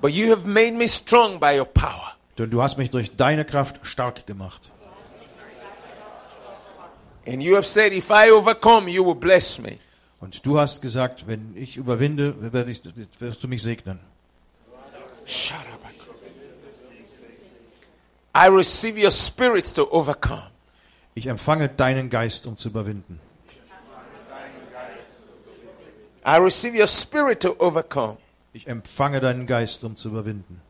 [0.00, 2.16] but you have made me strong by your power.
[2.38, 4.70] denn du hast mich durch deine Kraft stark gemacht.
[7.26, 9.78] And you have said, if I overcome, you will bless me.
[10.20, 12.34] Und du hast gesagt, wenn ich überwinde,
[13.18, 13.98] wirst du mich segnen.
[15.26, 15.94] Sharabak.
[18.34, 20.50] I receive your spirit to overcome.
[21.14, 23.20] Ich empfange deinen Geist, um zu überwinden.
[26.26, 28.16] I receive your spirit to overcome.
[28.52, 30.60] Ich empfange deinen Geist, um zu überwinden.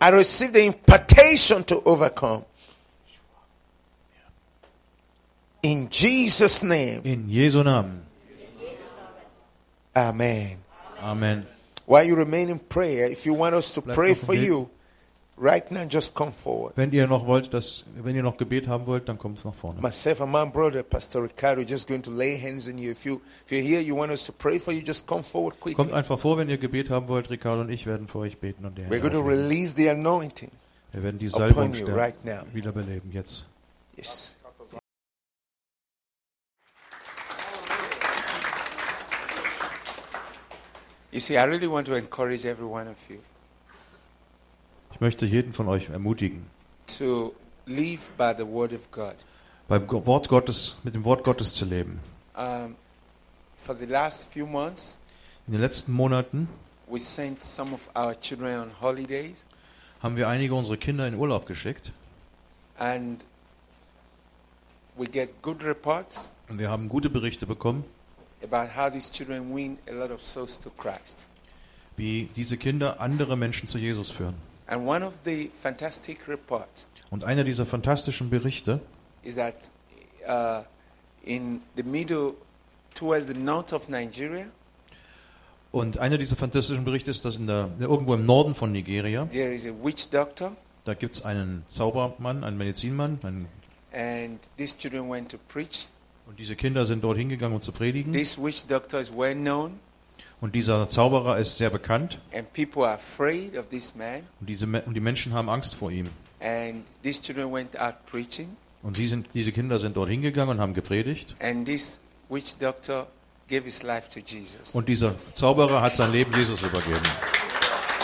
[0.00, 2.44] I receive the impartation to overcome.
[5.62, 8.06] In Jesus' name, In Jesu Namen.
[9.94, 10.58] Amen.
[11.02, 11.46] Amen.
[11.88, 14.68] While you remain in prayer, if you want us to pray for you,
[15.38, 16.76] right now, just come forward.
[16.76, 19.80] Wenn ihr noch wollt, dass, wenn ihr noch Gebet haben wollt, dann kommt nach vorne.
[19.80, 22.90] Myself and my brother, Pastor Ricardo, just going to lay hands on you.
[22.90, 25.58] If you if you're here, you want us to pray for you, just come forward
[25.60, 25.76] quickly.
[25.82, 27.30] Kommt einfach vor, wenn ihr Gebet haben wollt.
[27.30, 30.50] Ricardo und ich werden für euch beten und die We're going to release the anointing.
[30.92, 32.42] Wir werden die Salbung right now.
[32.52, 33.48] wiederbeleben jetzt.
[33.96, 34.34] Yes.
[41.10, 43.18] You see, I really want to encourage every one of you
[44.92, 46.46] Ich möchte jeden von euch ermutigen,
[46.98, 47.32] to
[47.66, 49.14] live by the word of God.
[49.68, 52.00] beim Wort Gottes, mit dem Wort Gottes zu leben.
[52.36, 52.74] Um,
[53.56, 54.98] for the last few months,
[55.46, 56.48] In den letzten Monaten
[56.88, 59.44] we sent some of our children on holidays,
[60.02, 61.92] haben wir einige unserer Kinder in Urlaub geschickt
[62.78, 63.24] and
[64.96, 67.84] we get good reports und wir haben gute Berichte bekommen,
[68.42, 71.26] about how these children win a lot of souls to Christ.
[71.96, 74.34] wie diese Kinder andere Menschen zu Jesus führen.
[74.66, 78.80] And one of the fantastic reports Und einer dieser fantastischen Berichte
[79.22, 79.70] is that
[80.28, 80.62] uh,
[81.24, 82.34] in the middle,
[82.94, 84.46] towards the north of Nigeria,
[85.70, 89.52] und einer dieser fantastischen Berichte ist, dass in der, irgendwo im Norden von Nigeria, there
[89.52, 90.52] is a witch doctor,
[90.84, 93.46] da gibt es einen Zaubermann, einen Medizinmann, einen,
[93.92, 95.88] and these children went to preach.
[96.28, 98.12] Und diese Kinder sind dort hingegangen, um zu predigen.
[98.12, 99.80] This witch doctor is well known,
[100.40, 104.22] Und dieser Zauberer ist sehr bekannt and people are afraid of this man.
[104.40, 106.06] und, diese, und die Menschen haben Angst vor ihm.
[106.40, 108.48] And these children went out preaching,
[108.82, 111.34] Und die sind, diese Kinder sind dort hingegangen und haben gepredigt.
[111.40, 111.98] and this
[112.28, 113.08] witch doctor
[113.48, 114.74] gave his life to Jesus.
[114.74, 117.00] Und dieser Zauberer hat sein Leben Jesus übergeben.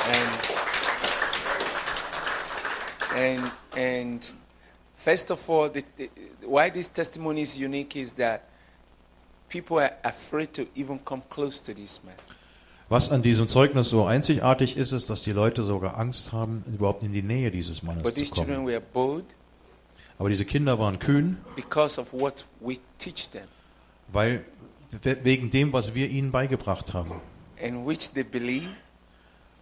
[0.06, 0.54] And
[3.16, 4.34] and and
[5.04, 6.08] first of all, the, the,
[6.46, 8.40] why this testimony is unique is that
[9.48, 12.14] people are afraid to even come close to this man.
[12.88, 17.02] Was an diesem Zeugnis so einzigartig ist, ist, dass die Leute sogar Angst haben, überhaupt
[17.02, 18.66] in die Nähe dieses Mannes But zu these children kommen.
[18.68, 19.24] were bold
[20.18, 23.44] Aber diese Kinder waren kühn, because of what we teach them,
[24.12, 24.44] weil
[25.02, 27.20] we- wegen dem, was wir ihnen beigebracht haben
[27.60, 28.68] and which they believe,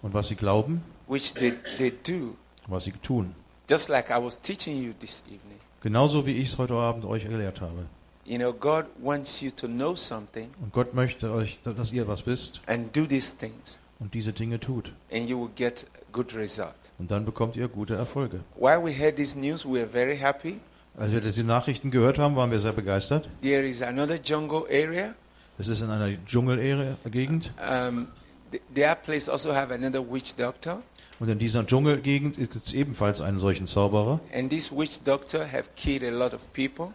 [0.02, 2.36] und was sie glauben, which they, they do.
[2.66, 3.34] was sie tun.
[3.68, 5.58] Just like I was teaching you this evening.
[5.82, 7.86] Genauso wie ich es heute Abend euch gelehrt habe.
[8.24, 12.24] You know, God wants you to know something Und Gott möchte euch, dass ihr was
[12.26, 14.92] wisst and do these things, und diese Dinge tut.
[15.12, 16.74] and you will get good result.
[16.98, 18.40] Und dann bekommt ihr gute Erfolge.
[18.56, 20.60] While we heard this news, we were very happy.
[20.96, 23.28] Als wir diese Nachrichten gehört haben, waren wir sehr begeistert.
[23.40, 25.14] There is another jungle area.
[25.58, 27.52] Es ist in einer Dschungelgegend.
[27.58, 28.08] Um,
[28.52, 30.82] Th- Their place also have another witch doctor,
[31.22, 34.18] Und in dieser Dschungelgegend gibt es ebenfalls einen solchen Zauberer.
[34.34, 36.88] and this witch doctor have killed a lot of people.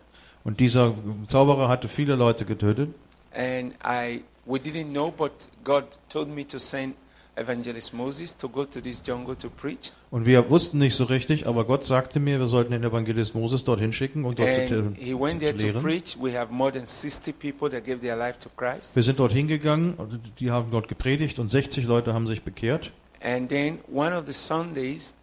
[0.44, 0.94] Und dieser
[1.28, 2.90] Zauberer hatte viele Leute getötet.
[3.34, 5.32] And I, we didn't know, but
[5.64, 6.96] God told me to send
[7.38, 9.94] Evangelist Moses to go to this jungle to preach.
[10.12, 13.64] Und wir wussten nicht so richtig, aber Gott sagte mir, wir sollten den Evangelist Moses
[13.64, 15.84] dorthin schicken und dort zu, And he went there zu to lehren.
[15.84, 16.18] preach.
[16.22, 18.94] We have more than 60 people that gave their life to Christ.
[18.94, 19.94] Wir sind dort hingegangen,
[20.38, 22.92] die haben dort gepredigt und 60 Leute haben sich bekehrt.
[23.28, 25.14] And then one of the Sundays,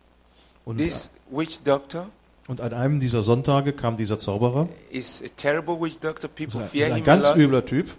[0.67, 2.11] Und, this witch doctor
[2.49, 6.29] und an einem dieser Sonntage kam dieser Zauberer, is a terrible witch doctor.
[6.29, 7.37] People ist fear ein him a ganz lot.
[7.39, 7.91] übler Typ,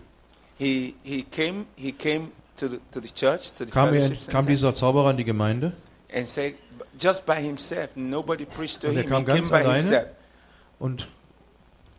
[0.59, 4.45] He he came he came to the to the church to the kam, er, kam
[4.45, 5.73] dieser Zauberer in die Gemeinde
[6.13, 6.53] and said
[7.01, 7.89] just by himself.
[7.95, 9.09] Nobody preached to Und er him.
[9.09, 9.73] kam He came ganz by alleine.
[9.81, 10.07] himself.
[10.79, 11.07] und,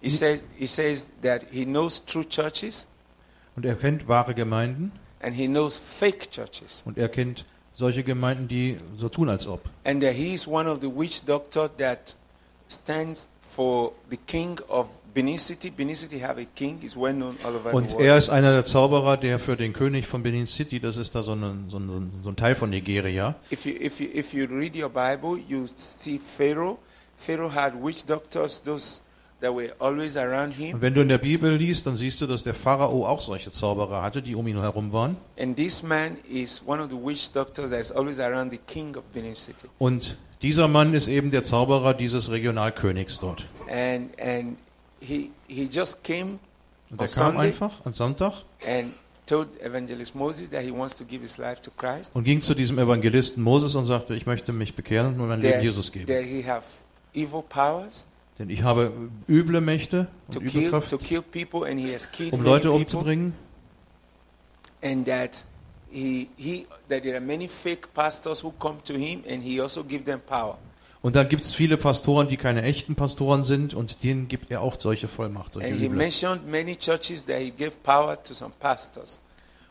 [0.00, 2.86] He says he says that he knows true churches
[3.56, 6.82] und er kennt wahre Gemeinden and he knows fake churches.
[6.86, 7.44] und er kennt
[7.76, 9.60] solche Gemeinden, die so tun, als ob.
[9.84, 12.16] And he is one of the witch doctor that
[12.68, 15.70] stands for the king of Benin City.
[15.70, 16.78] Benin City have a king.
[16.80, 18.18] He's well known all over Und the er world.
[18.18, 21.32] ist einer der Zauberer, der für den König von Benin City, das ist da so,
[21.32, 24.76] ein- so, ein- so ein Teil von Nigeria, If you if you if you read
[24.76, 26.78] your Bible, you see Pharaoh.
[27.16, 29.00] Pharaoh had witch doctors, those
[29.42, 33.50] Und wenn du in der Bibel liest, dann siehst du, dass der Pharao auch solche
[33.50, 35.16] Zauberer hatte, die um ihn herum waren.
[35.38, 38.96] And this man is one of the witch doctors that is always around the king
[38.96, 39.68] of Benin City.
[39.78, 43.44] Und dieser Mann ist eben der Zauberer dieses Regionalkönigs dort.
[43.68, 44.56] And and
[45.00, 46.38] he he just came
[46.90, 48.32] Und on er kam Sunday einfach am Sonntag
[48.66, 48.94] and
[49.26, 52.14] told evangelist Moses that he wants to give his life to Christ.
[52.14, 55.60] und ging zu diesem Evangelisten Moses und sagte, ich möchte mich bekehren und mein Leben
[55.62, 56.06] Jesus geben.
[56.06, 56.64] that he have
[57.14, 58.06] evil powers
[58.38, 58.92] Denn ich habe
[59.28, 62.70] üble Mächte to und kill Übelkraft, to kill people and he has killed um Leute
[62.70, 63.34] umzubringen.
[64.82, 65.44] and that
[65.90, 69.82] he he that there are many fake pastors who come to him and he also
[69.82, 70.58] give them power.
[71.02, 74.60] Und dann gibt es viele Pastoren, die keine echten Pastoren sind und denen gibt er
[74.60, 75.96] auch solche Vollmacht, solche And he Üble.
[75.96, 79.20] mentioned many churches that he gave power to some pastors.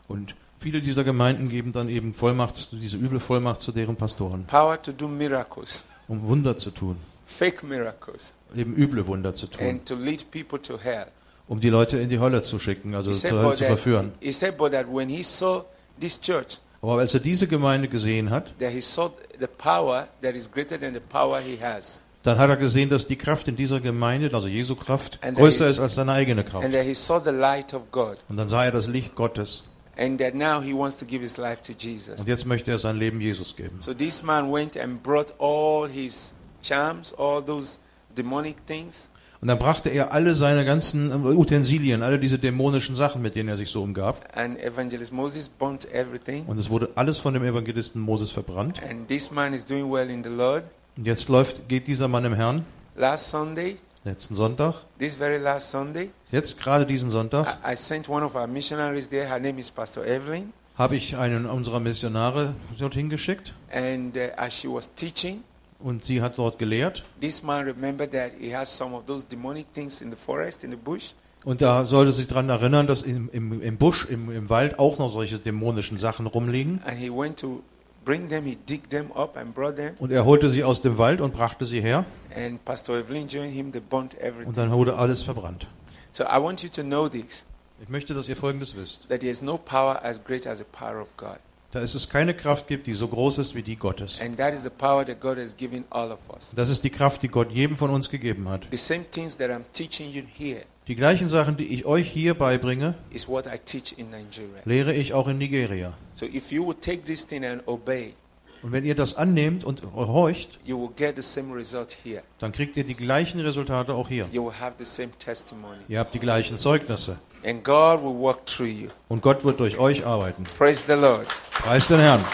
[0.08, 4.80] Und viele dieser Gemeinden geben dann eben Vollmacht, diese üble Vollmacht zu deren Pastoren, Power
[4.80, 6.96] to do miracles, um Wunder zu tun,
[7.26, 11.06] fake miracles, eben üble Wunder zu tun, and to lead people to hell.
[11.48, 13.64] um die Leute in die Hölle zu schicken, also He zur said, Hölle but zu
[13.64, 14.12] that, verführen.
[14.20, 15.64] he said, but that when he saw
[16.00, 19.10] this church, Aber als er diese Gemeinde gesehen hat, that he saw
[19.40, 23.06] the power that is greater than the power he has, dann hat er gesehen, dass
[23.06, 26.64] die Kraft in dieser Gemeinde, also Jesu Kraft, größer ist als seine eigene Kraft.
[26.64, 29.62] and that he saw the light of God, Und dann sah er das Licht Gottes.
[29.96, 32.20] and that now he wants to give his life to Jesus.
[32.20, 33.78] Und jetzt möchte er sein Leben Jesus geben.
[33.80, 36.32] So this man went and brought all his
[36.66, 37.78] charms, all those
[38.16, 39.08] demonic things,
[39.42, 43.56] Und dann brachte er alle seine ganzen Utensilien, alle diese dämonischen Sachen, mit denen er
[43.58, 44.26] sich so umgab.
[44.34, 46.44] and evangelist Moses burnt everything.
[46.46, 48.80] Und es wurde alles von dem Evangelisten Moses verbrannt.
[48.82, 50.64] And this man is doing well in the Lord.
[50.96, 52.64] Und jetzt läuft, geht dieser Mann im Herrn,
[52.96, 58.08] Last Sunday, letzten Sonntag, this very last Sunday, jetzt gerade diesen Sonntag, I, I sent
[58.08, 59.28] one of our missionaries there.
[59.28, 60.54] Her name is Pastor Evelyn.
[60.78, 63.54] habe ich einen unserer Missionare dorthin geschickt.
[63.70, 65.42] And uh, as she was teaching,
[65.78, 67.04] Und sie hat dort gelehrt.
[67.20, 70.70] this man remembered that he has some of those demonic things in the forest, in
[70.70, 71.12] the bush.
[71.44, 74.98] Und da sollte sich daran erinnern, dass im, im, im Busch, im, im Wald auch
[74.98, 76.80] noch solche dämonischen Sachen rumliegen.
[76.84, 77.62] And he went to
[78.04, 79.94] bring them, he digged them up and brought them.
[79.98, 82.04] Und er holte sie aus dem Wald und brachte sie her.
[82.34, 84.46] And Pastor Evelyn joined him, they burnt everything.
[84.48, 85.68] Und dann wurde alles verbrannt.
[86.12, 87.44] So I want you to know this
[87.82, 89.06] Ich möchte, dass ihr Folgendes wisst.
[89.10, 91.36] that there is no power as great as the power of God.
[91.76, 94.18] Da es keine Kraft gibt, die so groß ist wie die Gottes.
[94.18, 96.54] And that is the power that God has given all of us.
[96.56, 98.66] Das ist die Kraft, die Gott jedem von uns gegeben hat.
[98.70, 102.32] The same things that I'm teaching you here Die gleichen Sachen, die ich euch hier
[102.32, 104.62] beibringe, is what I teach in Nigeria.
[104.64, 105.92] lehre ich auch in Nigeria.
[106.14, 108.14] So if you will take this thing and obey,
[108.62, 112.22] Und wenn ihr das annehmt und horcht, you will get the same result here.
[112.38, 114.28] dann kriegt ihr die gleichen Resultate auch hier.
[114.32, 115.80] You will have the same testimony.
[115.88, 117.18] Ihr habt die gleichen Zeugnisse.
[117.44, 118.88] And God will work through you.
[119.08, 120.44] Und Gott wird durch euch arbeiten.
[120.56, 121.26] Praise the Lord.
[121.62, 122.24] Preis den Herrn.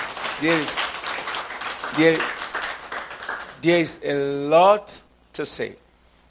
[0.41, 0.77] There is
[1.97, 2.19] there,
[3.63, 5.03] there is a lot
[5.35, 5.77] to say.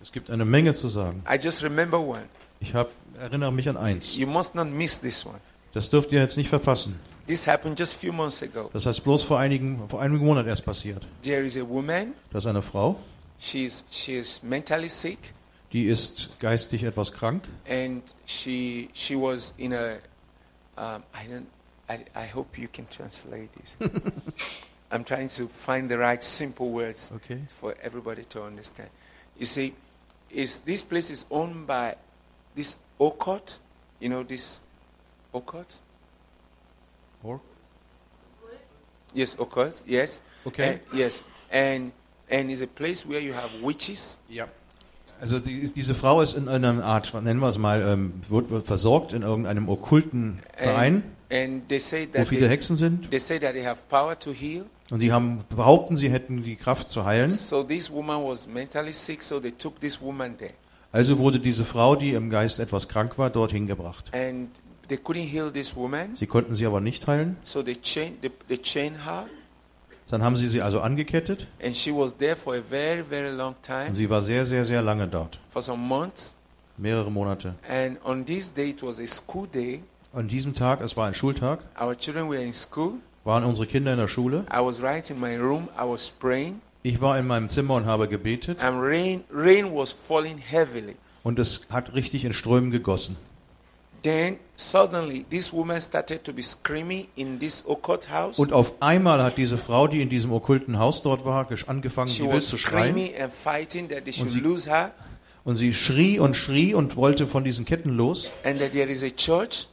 [0.02, 1.24] Es gibt eine Menge zu sagen.
[1.30, 2.24] I just remember one.
[2.60, 4.16] Ich hab, erinnere mich an eins.
[4.16, 5.40] You must not miss this one.
[5.74, 7.00] Das dürft ihr jetzt nicht verpassen.
[7.28, 8.70] This happened just a few months ago.
[8.74, 11.06] Das heißt bloß vor einigen, vor einigen Monaten erst passiert.
[11.24, 12.14] There is a woman.
[12.32, 12.98] Das ist eine Frau,
[13.40, 15.34] She's she is mentally sick,
[15.74, 19.98] die ist geistig etwas krank and she she was in a.
[20.78, 21.46] Um, I don't.
[21.92, 23.78] I, I hope you can translate this.
[24.92, 27.40] I'm trying to find the right simple words Okay.
[27.48, 28.90] for everybody to understand.
[29.38, 29.74] You see,
[30.30, 31.96] is this place is owned by
[32.56, 33.60] this Okot,
[34.00, 34.62] you know this
[35.34, 35.80] Okot,
[37.24, 37.40] Or?
[39.14, 39.84] Yes, occult.
[39.86, 40.22] Yes.
[40.48, 40.68] Okay.
[40.70, 41.22] And, yes,
[41.52, 41.92] and
[42.30, 44.18] and it's a place where you have witches.
[44.30, 44.48] Ja.
[45.22, 48.66] Also die, diese Frau ist in einer Art, nennen wir es mal, ähm, wird, wird
[48.66, 53.10] versorgt in irgendeinem okkulten Verein, And, and they say wo viele they, Hexen sind.
[53.10, 54.66] they say that they have power to heal.
[54.90, 57.32] Und die haben behaupten, sie hätten die Kraft zu heilen.
[57.32, 60.54] So this woman was mentally sick, so they took this woman there,
[60.92, 64.12] Also wurde diese Frau, die im Geist etwas krank war, dorthin gebracht.
[64.14, 64.50] and
[64.90, 66.16] they couldn't heal this woman.
[66.16, 67.38] Sie konnten sie aber nicht heilen.
[67.46, 69.28] So they chained they, they chained her,
[70.10, 71.96] Dann haben sie sie also angekettet und sie
[74.10, 75.40] war sehr, sehr, sehr lange dort.
[75.50, 76.34] for some months.
[76.78, 77.56] Mehrere Monate.
[77.70, 79.84] And on this day, it was a school day.
[80.14, 82.96] An diesem Tag, es war ein Schultag, Our children were in school.
[83.24, 84.46] waren unsere Kinder in der Schule.
[84.52, 85.70] I was right in my room.
[85.80, 89.92] I was praying, Ich war in meinem Zimmer und habe gebetet and rain rain was
[89.94, 90.96] falling heavily.
[91.24, 93.16] und es hat richtig in Strömen gegossen.
[94.04, 98.40] Then suddenly, this woman started to be screaming in this occult house.
[98.40, 102.24] Und auf einmal hat diese Frau, die in diesem okkulten Haus dort war, angefangen, She
[102.24, 102.96] wild was zu schreien.
[102.96, 104.92] screaming and fighting that they should sie- lose her,
[105.46, 108.30] Und sie schrie und schrie und wollte von diesen Ketten los.
[108.44, 109.68] and that there is a church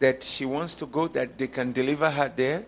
[0.00, 2.64] that she wants to go that they can deliver her there.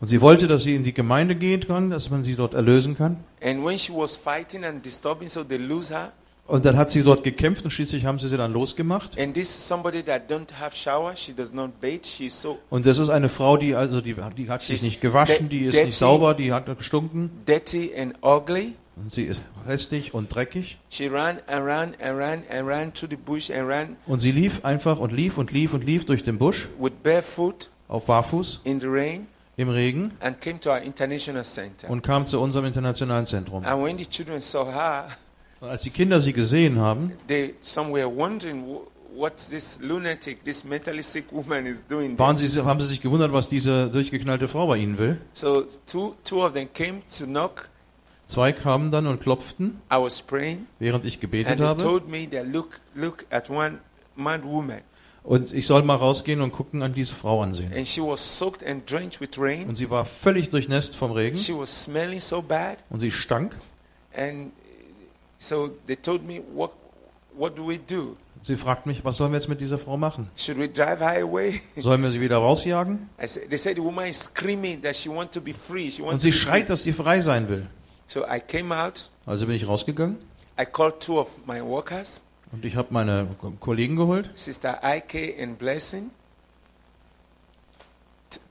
[0.00, 2.96] Und sie wollte, dass sie in die Gemeinde gehen kann, dass man sie dort erlösen
[2.96, 3.18] kann.
[3.42, 6.12] And when she was fighting and disturbing, so they lose her.
[6.46, 9.16] Und dann hat sie dort gekämpft und schließlich haben sie sie dann losgemacht.
[9.20, 11.14] And this is somebody that don't have shower.
[11.14, 12.00] She does not bathe.
[12.04, 15.48] She's so Und das ist eine Frau, die also die, die hat sich nicht gewaschen,
[15.48, 18.74] die ist nicht sauber, die hat gestunken dirty and ugly.
[19.08, 20.78] Sie ist hässlich und dreckig.
[20.90, 24.32] She ran and ran and ran and ran to the bush and ran Und sie
[24.32, 28.60] lief einfach und lief und lief und lief durch den Busch with barefoot auf Barfuß
[28.64, 29.26] in the rain
[29.56, 31.88] im Regen and came to our international center.
[31.90, 33.64] und kam zu unserem internationalen Zentrum.
[33.64, 35.08] And when the children saw her,
[35.60, 40.42] Und als die Kinder sie gesehen haben, they some were wondering "Wh- what this lunatic,
[40.44, 42.16] this mentally sick woman is doing.
[42.16, 45.18] there." waren sie, haben sie sich gewundert, was diese durchgeknallte Frau bei ihnen will.
[45.34, 47.68] So two two of them came to knock.
[48.30, 49.80] Zwei kamen dann und klopften,
[50.28, 51.82] praying, während ich gebetet habe.
[52.30, 53.78] that look look at one
[54.14, 54.82] mad woman,
[55.24, 57.72] Und ich soll mal rausgehen und gucken an diese Frau ansehen.
[57.76, 59.66] and she was soaked and drenched with rain.
[59.68, 62.78] Und sie war völlig durchnässt vom Regen She was smelling so bad.
[62.88, 63.56] und sie stank.
[64.16, 64.52] And
[65.38, 66.70] so they told me, what,
[67.36, 68.16] what do we do?
[68.44, 70.28] Sie fragt mich, was sollen wir jetzt mit dieser Frau machen?
[70.36, 71.60] Should we drive her away?
[71.76, 73.08] Sollen wir sie wieder rausjagen?
[73.20, 75.90] I said, they said the woman is screaming that she wants to be free.
[75.90, 77.66] She Und wants sie schreit, dass sie frei sein will.
[78.10, 79.08] So I came out.
[79.24, 80.16] Also bin ich rausgegangen
[80.60, 83.28] I called two of my workers, und ich habe meine
[83.60, 84.30] Kollegen geholt.
[84.34, 86.10] Sister Ike and Blessing.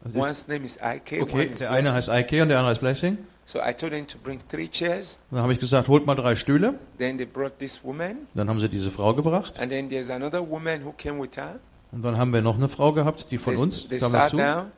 [0.05, 1.21] Also One's name is Ike.
[1.21, 3.17] Okay, is der eine heißt Ike und der andere heißt Blessing.
[3.45, 5.19] So I told them to bring three chairs.
[5.29, 6.75] Dann habe ich gesagt, holt mal drei Stühle.
[6.97, 8.27] Then they brought this woman.
[8.35, 9.59] Dann haben sie diese Frau gebracht.
[9.59, 11.59] And then there's another woman who came with her.
[11.91, 14.37] Und dann haben wir noch eine Frau gehabt, die von They, uns they kam dazu.
[14.37, 14.71] Und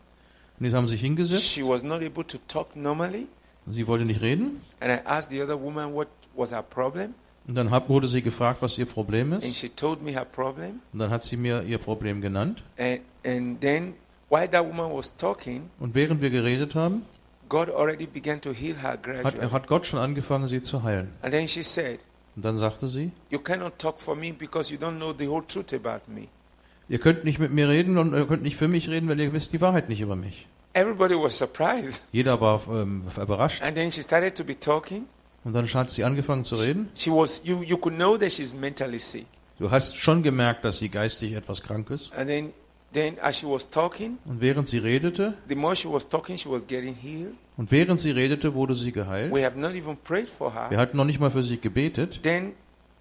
[0.59, 1.43] die haben sich hingesetzt.
[1.43, 3.27] She was not able to talk normally.
[3.69, 4.61] Sie wollte nicht reden.
[4.79, 7.13] And I asked the other woman what was her problem.
[7.47, 9.55] Und dann hab, wurde sie gefragt, was ihr Problem And ist.
[9.57, 10.79] she told me her problem.
[10.93, 12.63] Und dann hat sie mir ihr Problem genannt.
[12.77, 13.93] And, and then
[14.29, 17.03] while that woman was talking, Und während wir geredet haben,
[17.49, 19.49] God already began to heal her hat, gradually.
[19.51, 21.09] hat Gott schon angefangen, sie zu heilen.
[21.21, 21.99] And then she said,
[22.35, 25.45] Und dann sagte sie, You cannot talk for me because you don't know the whole
[25.45, 26.27] truth about me.
[26.89, 29.33] ihr könnt nicht mit mir reden und ihr könnt nicht für mich reden, weil ihr
[29.33, 30.47] wisst die Wahrheit nicht über mich.
[30.73, 32.03] Everybody was surprised.
[32.11, 33.61] Jeder war ähm, überrascht.
[33.61, 35.05] And then she started to be talking.
[35.43, 36.89] Und dann hat sie angefangen zu reden.
[36.95, 39.25] She was you you could know that she's mentally sick.
[39.57, 42.11] Du hast schon gemerkt, dass sie geistig etwas krank ist.
[42.13, 42.51] And then
[42.93, 46.49] then as she was talking, Und während sie redete, the more she was talking, she
[46.49, 47.33] was getting healed.
[47.57, 49.33] und während sie redete, wurde sie geheilt.
[49.33, 50.77] We have not even prayed for Wir her.
[50.77, 52.21] hatten noch nicht mal für sie gebetet.
[52.23, 52.53] Then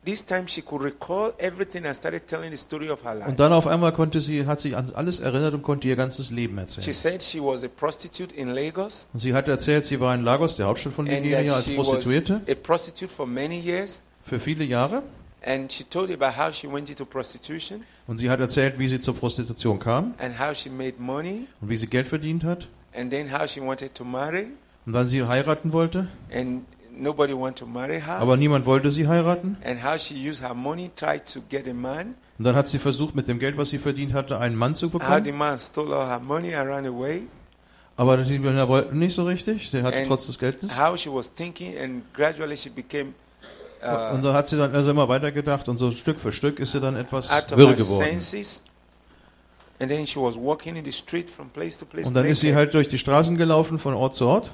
[0.04, 3.28] this time she could recall everything and started telling the story of her life.
[3.28, 6.30] Und dann auf einmal konnte sie, hat sich an alles erinnert und konnte ihr ganzes
[6.30, 6.92] Leben She erzählen.
[6.94, 10.56] said she was a prostitute in Lagos Und sie hat erzählt, sie war in Lagos,
[10.56, 14.02] der Hauptstadt von Nigeria, als she was Prostituierte a prostitute for many years.
[14.24, 15.02] für viele Jahre.
[15.44, 19.00] And she told about how she went into prostitution Und sie hat erzählt, wie sie
[19.00, 22.68] zur Prostitution kam and how she made money und wie sie Geld verdient hat.
[22.94, 24.48] and then how she wanted to marry
[24.86, 26.08] Und wann sie heiraten wollte.
[26.32, 26.62] and
[26.96, 29.56] nobody wanted to marry her Aber niemand wollte sie heiraten.
[29.64, 32.78] and how she used her money tried to get a man Und dann hat sie
[32.78, 35.38] versucht, mit dem Geld, was sie verdient hatte, einen Mann zu how the bekommen.
[35.38, 37.22] man stole all her money and ran away
[37.96, 39.70] Aber die Männer wollten nicht so richtig.
[39.72, 40.70] Der hatte And trotz des Geldes.
[40.78, 43.12] how she was thinking and gradually she became
[43.82, 46.72] uh, Und so hat sie dann also immer weitergedacht und so Stück für Stück ist
[46.72, 48.20] sie dann etwas wirr geworden.
[52.04, 54.52] Und dann ist sie halt durch die Straßen gelaufen von Ort zu Ort.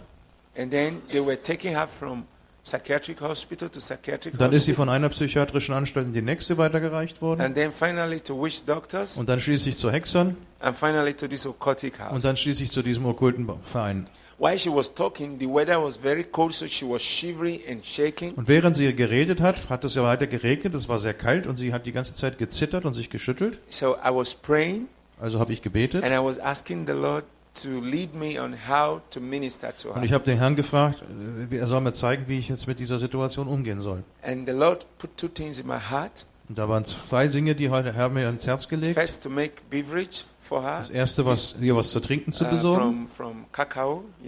[0.58, 2.24] And then they were taking her from
[2.64, 6.58] psychiatric hospital to psychiatric Und dann ist sie von einer psychiatrischen Anstalt in die nächste
[6.58, 7.40] weitergereicht worden.
[7.40, 11.46] and then finally to witch doctors Und dann schließlich zu Hexern and finally to this
[11.46, 14.06] occultic house und dann schließlich zu diesem okkulten Verein.
[14.38, 18.32] while she was talking, the weather was very cold, so she was shivering and shaking.
[18.34, 21.56] Und während sie geredet hat, hat es ja weiter geregnet, es war sehr kalt und
[21.56, 23.58] sie hat die ganze Zeit gezittert und sich geschüttelt.
[23.70, 24.88] So I was praying
[25.20, 27.24] Also habe ich gebetet and I was asking the Lord
[27.62, 30.04] to lead me on how to minister to und her.
[30.04, 31.02] ich habe den Herrn gefragt,
[31.50, 34.04] äh, er soll mir zeigen, wie ich jetzt mit dieser Situation umgehen soll.
[34.22, 36.26] And the Lord put two things in my heart.
[36.48, 38.98] Und da waren zwei Dinge, die heute Herr mir ans Herz gelegt.
[38.98, 42.48] First, to make beverage for her Das erste, was ihr was zu trinken zu uh,
[42.50, 43.46] besorgen, from,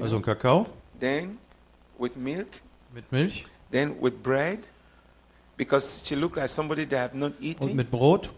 [0.00, 0.22] also ein.
[0.22, 0.66] Kakao
[0.98, 1.38] then
[1.98, 2.48] with milk,
[2.92, 4.60] mit Milch then with bread,
[5.56, 8.30] because she looked like somebody that have not und eaten, mit Brot.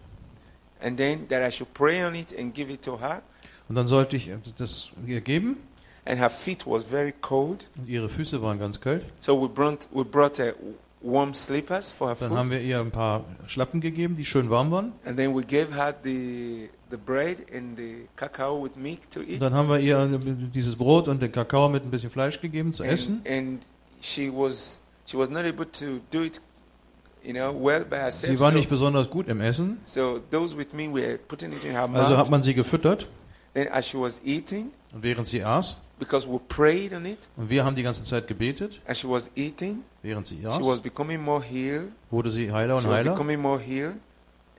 [0.81, 3.21] and then that I should pray on it and give it to her.
[3.71, 5.55] Und dann sollte ich das ihr geben.
[6.03, 9.05] And her feet was very cold, Und ihre Füße waren ganz kalt.
[9.21, 10.51] so we brought we brought uh,
[11.01, 14.71] warm slippers for her Dann haben wir ihr ein paar Schlappen gegeben, die schön warm
[14.71, 14.91] waren.
[15.05, 19.29] and then we gave her the the bread and the cacao with milk to Und
[19.29, 19.41] eat.
[19.41, 20.05] dann haben wir ihr
[20.53, 23.21] dieses Brot und den Kakao mit ein bisschen Fleisch gegeben zu essen.
[23.25, 23.61] And,
[24.01, 26.41] she was she was not able to do it,
[27.23, 28.33] you know, well by herself.
[28.33, 31.63] Sie war so, nicht besonders gut im Essen, so those with me were putting it
[31.63, 32.29] in her also hat mouth.
[32.31, 33.07] man sie gefüttert.
[33.53, 37.49] Then as she was eating, Und während sie aß, because we prayed on it, und
[37.49, 40.81] wir haben die ganze Zeit gebetet, as she was eating, während sie she was aß,
[40.81, 41.91] becoming more healed.
[42.09, 43.11] wurde sie heiler und She was heiler.
[43.11, 43.95] becoming more healed,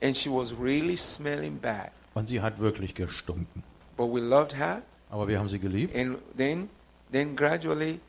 [0.01, 1.91] and she was really smelling bad.
[2.13, 3.63] Und sie hat wirklich gestunken.
[3.97, 5.95] But we loved her, Aber wir haben sie geliebt.
[5.95, 6.69] and then
[7.11, 7.99] then gradually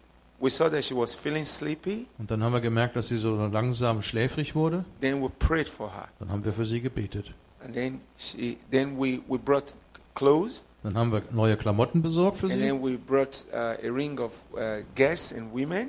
[0.41, 2.07] we saw that she was feeling sleepy.
[2.19, 4.85] Und dann haben wir gemerkt, dass sie so langsam schläfrig wurde.
[5.01, 7.33] Then we prayed for her, Dann haben wir für sie gebetet.
[7.65, 9.75] and then she then we we brought
[10.15, 12.61] clothes, Dann haben wir neue Klamotten besorgt für and sie.
[12.61, 15.89] then we brought uh, a ring of uh, guests and women.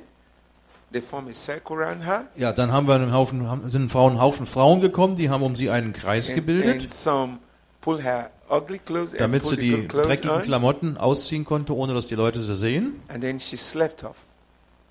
[0.92, 4.20] They form a circle around her, Ja, dann haben wir einen Haufen, haben- sind Frauen,
[4.20, 7.38] Haufen Frauen gekommen, die haben um sie einen Kreis and, gebildet, and some
[7.80, 12.14] pull her ugly clothes and damit sie die dreckigen Klamotten ausziehen konnte, ohne dass die
[12.14, 13.00] Leute sie sehen.
[13.08, 14.16] and then she slept off.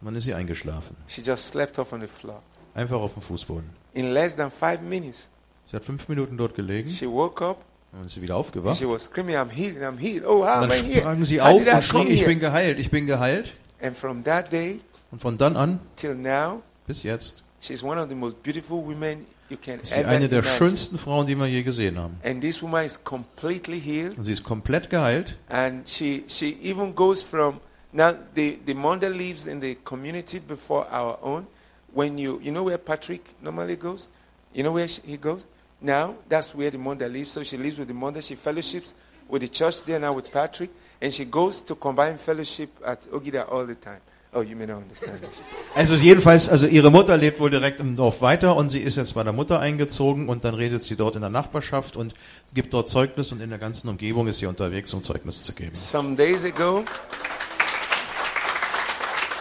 [0.01, 0.95] Und dann ist sie eingeschlafen.
[1.07, 2.41] She just slept off on the floor.
[2.75, 3.69] Einfach auf dem Fußboden.
[3.93, 5.29] In less than five minutes,
[5.71, 7.63] Sie hat fünf Minuten dort gelegen she woke up
[8.01, 8.77] und sie wieder aufgewacht.
[8.77, 9.81] she was screaming, "I'm healed!
[9.81, 10.25] I'm healed!
[10.25, 12.39] Oh, how Und am I dann sprangen sie auf und come schrien, ich here?" bin
[12.39, 13.53] geheilt, ich bin geheilt.
[13.81, 14.79] And from that day
[15.11, 19.25] Und von dann an till now, bis jetzt she's one of the most beautiful women
[19.49, 20.57] you can ist sie ever eine der imagine.
[20.57, 22.17] schönsten Frauen, die wir je gesehen haben.
[22.23, 25.37] And this woman is completely healed, Und sie ist komplett geheilt.
[25.49, 27.59] and she she even goes from
[27.93, 31.47] now the the mother lives in the community before our own.
[31.93, 34.09] When you you know where Patrick normally goes,
[34.53, 35.45] you know where she, he goes.
[35.85, 37.31] Now that's where the mother lives.
[37.31, 38.19] So she lives with the mother.
[38.19, 38.95] She fellowships
[39.29, 43.45] with the church there now with Patrick, and she goes to combine fellowship at Ogida
[43.51, 44.01] all the time.
[44.33, 45.43] Oh, you may not understand this.
[45.75, 49.13] Also jedenfalls, also ihre Mutter lebt wohl direkt im Dorf weiter und sie ist jetzt
[49.13, 52.15] bei der Mutter eingezogen und dann redet sie dort in der Nachbarschaft und
[52.53, 55.75] gibt dort Zeugnis und in der ganzen Umgebung ist sie unterwegs, um Zeugnis zu geben.
[55.75, 56.83] Some days ago,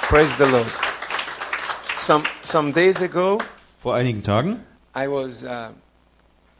[0.03, 0.71] praise the Lord.
[1.97, 3.39] Some some days ago,
[3.79, 4.61] Vor einigen Tagen
[4.97, 5.71] I was uh,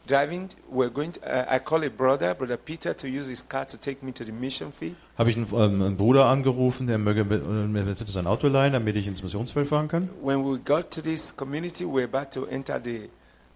[0.07, 0.49] driving.
[0.71, 1.13] We're going.
[1.13, 4.11] To, uh, I call a brother, brother Peter, to use his car to take me
[4.13, 4.95] to the mission field.
[5.17, 8.47] habe ich einen, ähm, einen Bruder angerufen, der möge mit- äh, mir jetzt sein Auto
[8.47, 10.09] leihen, damit ich ins Missionsfeld fahren kann.
[10.21, 13.09] When we got to this community, we're about to enter the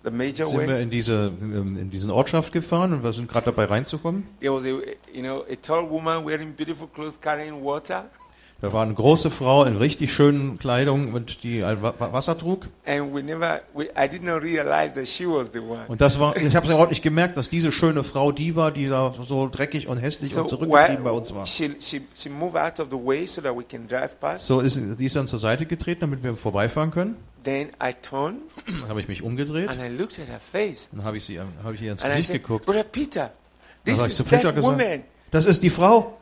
[0.04, 3.48] the major Sind wir in diese ähm, in diesen Ortschaft gefahren und wir sind gerade
[3.48, 4.24] dabei reinzukommen.
[4.40, 4.68] There was a
[5.14, 8.06] you know a tall woman wearing beautiful clothes, carrying water,
[8.62, 12.68] Da war eine große Frau in richtig schönen Kleidung und die Wasser trug.
[15.88, 18.90] Und das war, ich habe überhaupt nicht gemerkt, dass diese schöne Frau die war, die
[18.90, 21.48] da so dreckig und hässlich So und zurückgeblieben bei uns war.
[21.48, 21.72] she,
[24.38, 27.16] so ist die ist dann zur Seite getreten, damit wir vorbeifahren können.
[27.46, 31.06] Then I turned Dann habe ich mich umgedreht, and I looked at her face dann
[31.06, 32.66] habe ich sie, habe ich ihr ins Gesicht said, geguckt.
[32.66, 33.32] "Brother Peter,
[33.86, 36.19] Dann this habe ich zu Peter gesagt, woman." das ist die Frau.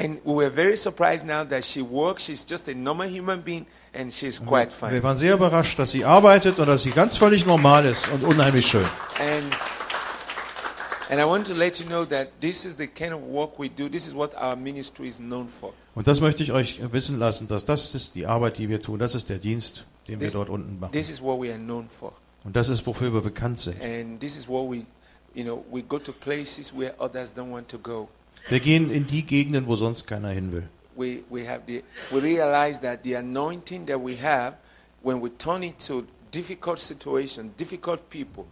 [0.00, 2.24] And we were very surprised now that she works.
[2.26, 5.02] She's just a normal human being and she's quite Wir fine.
[5.02, 8.66] waren sehr überrascht, dass sie arbeitet und dass sie ganz völlig normal ist und unheimlich
[8.66, 8.84] schön.
[9.18, 9.52] And
[11.10, 13.68] and I want to let you know that this is the kind of work we
[13.68, 13.88] do.
[13.88, 15.72] This is what our ministry is known for.
[15.94, 18.98] Und das möchte ich euch wissen lassen, dass das ist die Arbeit, die wir tun.
[19.00, 20.92] Das ist der Dienst, den wir This- dort unten machen.
[20.92, 22.12] This is what we are known for.
[22.44, 23.82] Und das ist, wofür wir bekannt sind.
[23.82, 24.84] And this is what we
[25.34, 28.08] you know, we go to places where others don't want to go.
[28.48, 30.68] Wir gehen in die Gegenden, wo sonst keiner hin will.
[30.96, 34.54] we, we have the we realize that the anointing that we have
[35.02, 38.44] when we turn it to difficult situations, difficult people,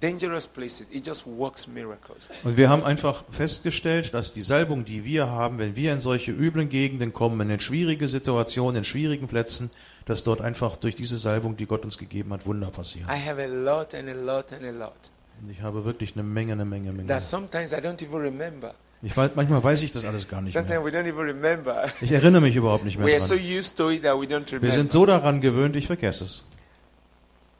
[0.00, 2.28] dangerous places, it just works miracles.
[2.44, 6.32] Und wir haben einfach festgestellt, dass die Salbung, die wir haben, wenn wir in solche
[6.32, 9.70] üblen Gegenden kommen, in schwierige Situationen, in schwierigen Plätzen,
[10.06, 13.08] dass dort einfach durch diese Salbung, die Gott uns gegeben hat, Wunder passieren.
[13.10, 15.10] I have a lot and a lot and a lot
[15.42, 17.08] Und ich habe wirklich eine Menge, eine Menge, Menge.
[17.08, 20.54] that sometimes I don't even remember Ich weiß, manchmal weiß ich das alles gar nicht
[20.54, 21.92] mehr.
[22.00, 26.24] Ich erinnere mich überhaupt nicht mehr so don't Wir sind so daran gewöhnt, ich vergesse
[26.24, 26.44] es.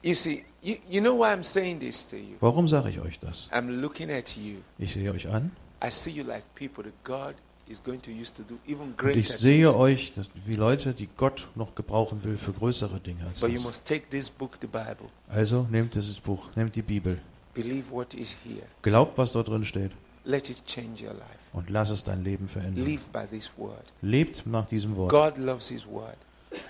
[0.05, 2.37] You see, you, you know why I'm saying this to you?
[2.41, 3.49] Warum sage ich euch das?
[3.53, 4.57] I'm looking at you.
[4.79, 5.53] Ich sehe euch an
[5.85, 7.35] I see you like people that God
[7.69, 9.77] is going to use to do even und greater ich sehe things.
[9.77, 10.13] euch
[10.45, 13.65] wie Leute, die Gott noch gebrauchen will für größere Dinge als But you das.
[13.65, 17.21] must take this book, the Bible, Also nehmt dieses Buch, nehmt die Bibel,
[17.55, 19.93] believe what is here, glaubt, was dort drin steht
[20.25, 21.25] let it change your life.
[21.53, 22.85] und lass es dein Leben verändern.
[22.85, 23.85] Live by this word.
[24.03, 25.11] Lebt nach diesem Wort.
[25.11, 26.17] God loves His word.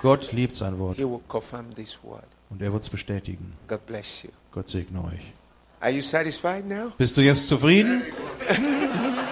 [0.01, 2.24] Gott liebt sein Wort He will confirm this word.
[2.51, 3.53] und er wird es bestätigen.
[3.69, 4.31] God bless you.
[4.53, 5.33] Gott segne euch.
[5.81, 6.93] Are you satisfied now?
[6.97, 8.03] Bist du jetzt zufrieden?